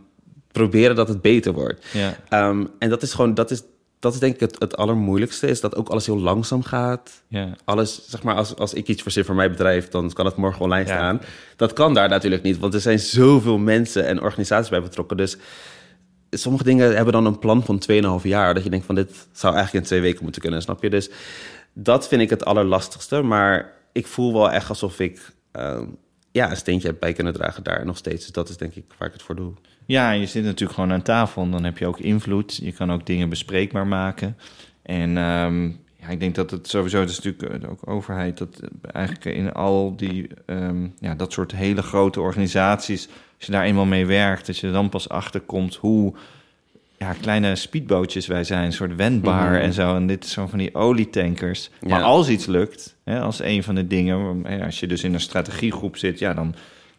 [0.52, 1.86] proberen dat het beter wordt.
[1.92, 2.16] Ja.
[2.30, 3.64] Ehm, en dat is gewoon, dat is,
[4.04, 7.24] dat is denk ik het, het allermoeilijkste, is dat ook alles heel langzaam gaat.
[7.28, 7.56] Ja.
[7.64, 10.62] Alles, zeg maar, als, als ik iets verzin voor mijn bedrijf, dan kan het morgen
[10.62, 10.96] online Ja.
[10.96, 11.22] staan.
[11.56, 15.18] Dat kan daar natuurlijk niet, want er zijn zoveel mensen en organisaties bij betrokken.
[15.18, 15.38] Dus
[16.30, 17.82] sommige dingen hebben dan een plan van
[18.22, 18.54] 2,5 jaar.
[18.54, 20.90] Dat je denkt van dit zou eigenlijk in twee weken moeten kunnen, snap je?
[20.90, 21.10] Dus
[21.74, 23.22] dat vind ik het allerlastigste.
[23.22, 25.86] Maar ik voel wel echt alsof ik ehm,
[26.32, 28.22] ja, een steentje heb bij kunnen dragen daar nog steeds.
[28.24, 29.54] Dus dat is denk ik waar ik het voor doe.
[29.86, 32.56] Ja, je zit natuurlijk gewoon aan tafel en dan heb je ook invloed.
[32.56, 34.38] Je kan ook dingen bespreekbaar maken.
[34.82, 35.64] En ehm,
[35.96, 39.26] ja, ik denk dat het sowieso, dat is natuurlijk eh, ook overheid, dat eh, eigenlijk
[39.26, 43.08] in al die, ehm, ja, dat soort hele grote organisaties,
[43.38, 46.14] als je daar eenmaal mee werkt, dat je dan pas achterkomt hoe
[46.98, 49.62] ja, kleine speedbootjes wij zijn, een soort wendbaar Mhm.
[49.62, 49.96] en zo.
[49.96, 51.70] En dit is zo van die olietankers.
[51.88, 55.20] Maar als iets lukt, hè, als een van de dingen, als je dus in een
[55.20, 56.56] strategiegroep zit, ja, dan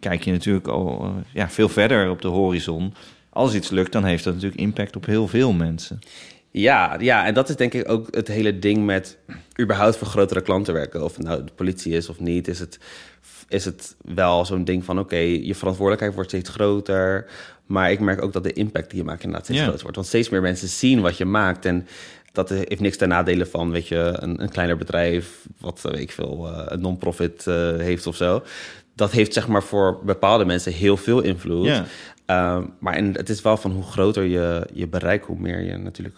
[0.09, 2.95] kijk je natuurlijk al eh, ja, veel verder op de horizon.
[3.31, 5.99] Als iets lukt, dan heeft dat natuurlijk impact op heel veel mensen.
[6.51, 9.19] Ja, ja, en dat is denk ik ook het hele ding met
[9.61, 11.05] überhaupt voor grotere klanten werken.
[11.05, 12.79] Of het nou de politie is of niet, is het,
[13.49, 14.99] is het wel zo'n ding van...
[14.99, 17.27] oké, je verantwoordelijkheid wordt steeds groter.
[17.67, 19.65] Maar ik merk ook dat de impact die je maakt inderdaad steeds Ja.
[19.65, 19.97] groter wordt.
[19.97, 21.65] Want steeds meer mensen zien wat je maakt.
[21.65, 21.87] En
[22.33, 25.47] dat heeft niks ten nadele van, weet je, een, een kleiner bedrijf...
[25.61, 28.43] wat, weet ik veel, eh, een non-profit eh, heeft of zo.
[28.95, 31.67] Dat heeft zeg maar voor bepaalde mensen heel veel invloed.
[31.67, 31.85] Ja.
[32.27, 35.77] Ehm, maar en het is wel van hoe groter je, je bereik, hoe meer je
[35.77, 36.17] natuurlijk...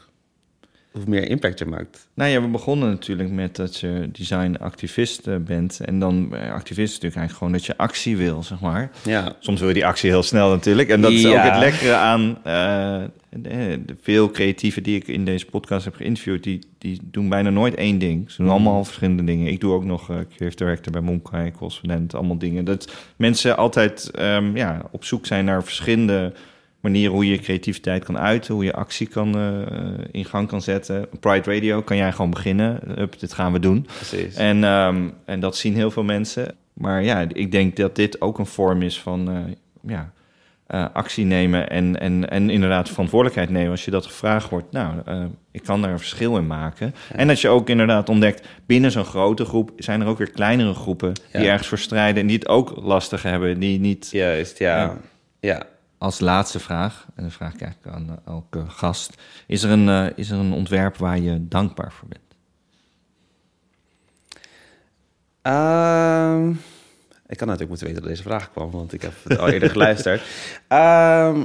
[0.97, 2.09] hoe meer impact je maakt.
[2.15, 5.81] Nou ja, we begonnen natuurlijk met dat je designactivist eh, bent.
[5.81, 8.91] En dan eh, activist is natuurlijk eigenlijk gewoon dat je actie wil, zeg maar.
[9.05, 10.89] Ja, Soms wil je die actie heel snel natuurlijk.
[10.89, 15.25] En dat is ook het lekkere aan eh, de, de veel creatieven die ik in
[15.25, 16.43] deze podcast heb geïnterviewd.
[16.43, 18.31] Die, die doen bijna nooit één ding.
[18.31, 19.53] Ze doen allemaal verschillende dingen.
[19.53, 22.65] Ik doe ook nog eh creative director bij Monkai, correspondent, allemaal dingen.
[22.65, 26.33] Dat mensen altijd ehm, ja, op zoek zijn naar verschillende
[26.87, 31.09] manieren hoe je creativiteit kan uiten, hoe je actie kan, eh, in gang kan zetten.
[31.21, 32.81] Pride Radio kan jij gewoon beginnen.
[32.95, 33.87] Hup, dit gaan we doen.
[33.97, 34.35] precies.
[34.35, 36.55] En, ehm, en dat zien heel veel mensen.
[36.73, 39.55] Maar ja, ik denk dat dit ook een vorm is van eh,
[39.93, 40.13] ja,
[40.67, 44.73] eh, actie nemen en, en, en inderdaad verantwoordelijkheid nemen als je dat gevraagd wordt.
[44.73, 46.95] Nou, eh, ik kan daar een verschil in maken.
[47.13, 50.75] En dat je ook inderdaad ontdekt, binnen zo'n grote groep zijn er ook weer kleinere
[50.75, 54.09] groepen die ergens voor strijden en die het ook lastig hebben, die niet...
[54.11, 54.97] Juist, ja.
[55.41, 55.67] Ja.
[56.07, 59.89] Als laatste vraag, en dan vraag ik eigenlijk aan eh, elke gast, is er, een,
[59.89, 62.25] eh, is er een ontwerp waar je dankbaar voor bent?
[65.43, 66.51] Ehm,
[67.27, 69.71] ik kan natuurlijk moeten weten dat deze vraag kwam, want ik heb het al eerder
[69.71, 70.23] geluisterd.
[70.69, 71.45] Ehm,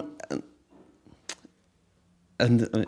[2.36, 2.88] een- een-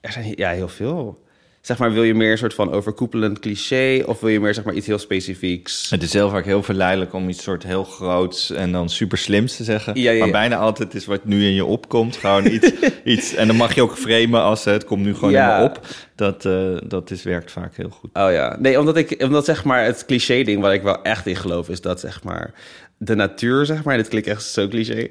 [0.00, 1.21] er zijn ja, heel veel.
[1.62, 4.02] Zeg maar, wil je meer een soort van overkoepelend cliché...
[4.06, 5.90] of wil je meer zeg maar, iets heel specifieks?
[5.90, 9.56] Het is heel vaak heel verleidelijk om iets soort heel groots en dan super slims
[9.56, 10.00] te zeggen.
[10.00, 12.16] Ja, ja, Maar bijna altijd is wat nu in je opkomt.
[12.16, 12.72] Gewoon iets,
[13.04, 13.34] iets.
[13.34, 15.56] En dan mag je ook framen als het komt nu gewoon Ja.
[15.56, 15.86] in me op.
[16.14, 18.10] Dat, eh, dat is, werkt vaak heel goed.
[18.12, 21.26] Oh ja, nee, omdat ik, omdat zeg maar het cliché ding waar ik wel echt
[21.26, 22.54] in geloof is dat zeg maar
[22.98, 25.08] de natuur, zeg maar, dit klinkt echt zo cliché,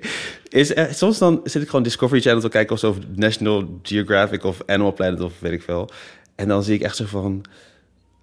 [0.50, 3.80] is eh, soms dan zit ik gewoon Discovery Channel te kijken of zo, of National
[3.84, 5.90] Geographic of Animal Planet of weet ik veel,
[6.42, 7.42] en dan zie ik echt zo van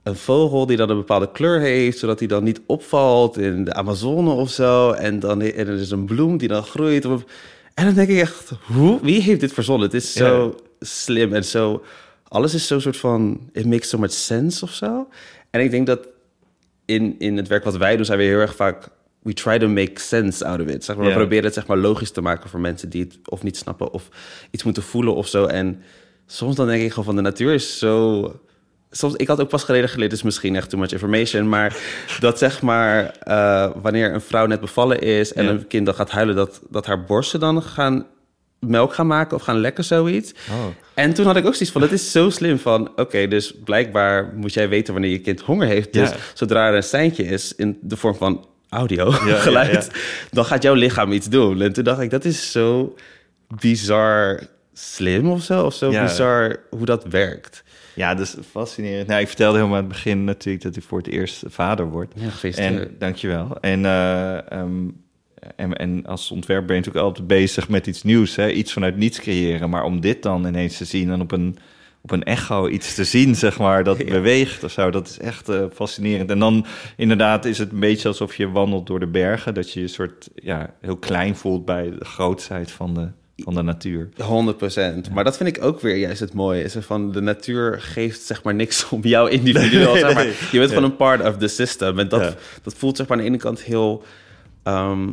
[0.03, 3.75] een vogel die dan een bepaalde kleur heeft, zodat hij dan niet opvalt in de
[3.75, 7.31] Amazone of zo, en dan en er is een bloem die dan groeit, op,
[7.75, 9.87] en dan denk ik echt, hoe, wie heeft dit verzonnen?
[9.87, 11.83] Het is zo slim en zo
[12.29, 15.09] alles is zo soort van, it makes so much sense of zo.
[15.51, 16.09] En ik denk dat
[16.85, 18.89] in, in het werk wat wij doen, zijn we heel erg vaak,
[19.23, 20.85] we try to make sense out of it.
[20.85, 21.07] Zeg maar.
[21.07, 23.93] We proberen het zeg maar logisch te maken voor mensen die het of niet snappen
[23.93, 24.09] of
[24.51, 25.45] iets moeten voelen of zo.
[25.45, 25.83] En
[26.31, 28.41] soms dan denk ik gewoon van de natuur is zo...
[28.91, 31.76] Soms, ik had ook pas geleden geleerd, is misschien echt too much information, maar
[32.20, 35.51] dat zeg maar, eh, wanneer een vrouw net bevallen is en Ja.
[35.51, 38.07] een kind dan gaat huilen, dat, dat haar borsten dan gaan
[38.61, 40.33] melk gaan maken of gaan lekken, zoiets.
[40.51, 40.66] Oh.
[40.95, 42.91] En toen had ik ook zoiets van, het is zo slim van...
[42.97, 45.93] oké, dus blijkbaar moet jij weten wanneer je kind honger heeft.
[45.93, 46.16] Dus Ja.
[46.35, 49.91] zodra er een seintje is in de vorm van audio, ja, geluid...
[50.31, 51.61] dan gaat jouw lichaam iets doen.
[51.61, 52.95] En toen dacht ik, dat is zo
[53.61, 54.41] bizar
[54.79, 55.64] slim of zo.
[55.64, 56.03] Of zo Ja.
[56.03, 57.64] bizar hoe dat werkt.
[57.95, 59.07] Ja, dat is fascinerend.
[59.09, 62.12] Nou, ik vertelde helemaal aan het begin natuurlijk dat hij voor het eerst vader wordt.
[62.16, 62.89] Ja, gefeliciteerd.
[62.89, 63.57] En dankjewel.
[63.61, 64.89] En, eh, ehm,
[65.57, 68.51] en, en als ontwerper ben je natuurlijk altijd bezig met iets nieuws, hè?
[68.51, 69.70] iets vanuit niets creëren.
[69.70, 71.59] Maar om dit dan ineens te zien en op een,
[72.01, 74.91] op een echo iets te zien, zeg maar, dat beweegt of zo.
[74.91, 76.31] Dat is echt uh, fascinerend.
[76.31, 76.66] En dan
[76.97, 79.55] inderdaad is het een beetje alsof je wandelt door de bergen.
[79.55, 83.09] Dat je je soort ja, heel klein voelt bij de grootheid van de,
[83.45, 84.09] van de natuur.
[85.09, 85.12] 100%.
[85.12, 86.62] Maar dat vind ik ook weer juist het mooie.
[86.62, 89.97] Is er van de natuur geeft zeg maar niks om jou individueel.
[89.97, 90.26] zeg maar.
[90.26, 91.99] Je bent gewoon een part of the system.
[91.99, 94.03] En dat, dat voelt zeg maar aan de ene kant heel
[94.62, 95.09] ehm,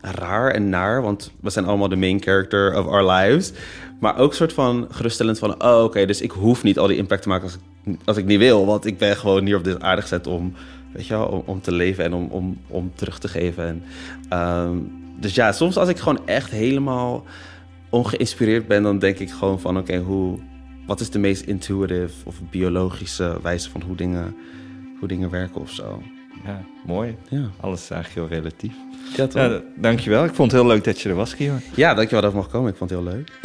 [0.00, 1.02] raar en naar.
[1.02, 3.52] Want we zijn allemaal de main character of our lives.
[4.00, 5.64] Maar ook een soort van geruststellend van...
[5.64, 8.24] oh, oké, dus ik hoef niet al die impact te maken als ik, als ik
[8.24, 8.66] niet wil.
[8.66, 10.54] Want ik ben gewoon hier op dit aardig gezet om,
[10.92, 13.66] weet je wel, om, om, te leven en om, om, om terug te geven.
[13.66, 13.82] En,
[14.28, 14.76] ehm,
[15.20, 17.24] dus ja, soms als ik gewoon echt helemaal
[17.90, 18.82] ongeïnspireerd ben...
[18.82, 20.38] dan denk ik gewoon van, oké, hoe...
[20.86, 24.36] wat is de meest intuitive of biologische wijze van hoe dingen,
[24.98, 26.02] hoe dingen werken of zo?
[26.44, 27.16] Ja, mooi.
[27.28, 27.50] Ja.
[27.60, 28.74] Alles is eigenlijk heel relatief.
[29.16, 29.42] Ja, toch?
[29.42, 30.24] Ja, dankjewel.
[30.24, 31.60] Ik vond het heel leuk dat je er was, Kior.
[31.74, 32.70] Ja, dankjewel dat ik mocht komen.
[32.70, 33.40] Ik vond het heel leuk.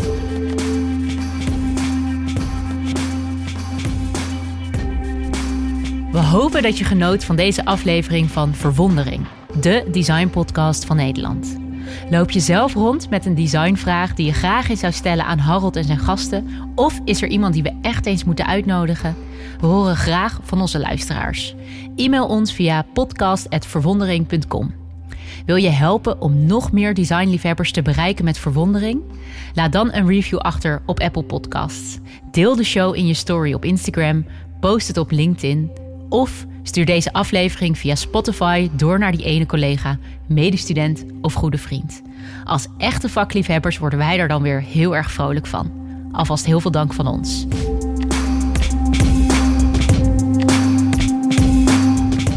[6.12, 9.26] We hopen dat je genoot van deze aflevering van Verwondering,
[9.60, 11.61] de designpodcast van Nederland.
[12.10, 15.76] Loop je zelf rond met een designvraag die je graag eens zou stellen aan Harold
[15.76, 16.48] en zijn gasten?
[16.76, 19.16] Of is er iemand die we echt eens moeten uitnodigen?
[19.60, 21.56] We horen graag van onze luisteraars.
[21.96, 24.74] E-mail ons via podcast.verwondering.com.
[25.46, 29.02] Wil je helpen om nog meer designliefhebbers te bereiken met verwondering?
[29.54, 31.98] Laat dan een review achter op Apple Podcasts.
[32.32, 34.26] Deel de show in je story op Instagram,
[34.60, 35.72] post het op LinkedIn
[36.10, 39.98] of stuur deze aflevering via Spotify door naar die ene collega,
[40.28, 42.02] medestudent of goede vriend.
[42.44, 45.72] Als echte vakliefhebbers worden wij er dan weer heel erg vrolijk van.
[46.12, 47.46] Alvast heel veel dank van ons.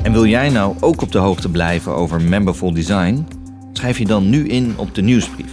[0.02, 3.26] En wil jij nou ook op de hoogte blijven over Memberful Design?
[3.72, 5.52] Schrijf je dan nu in op de nieuwsbrief.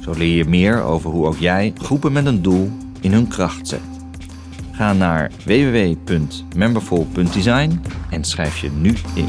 [0.00, 2.70] Zo leer je meer over hoe ook jij groepen met een doel
[3.00, 3.93] in hun kracht zet.
[4.74, 9.28] Ga naar www.memberful.design en schrijf je nu in.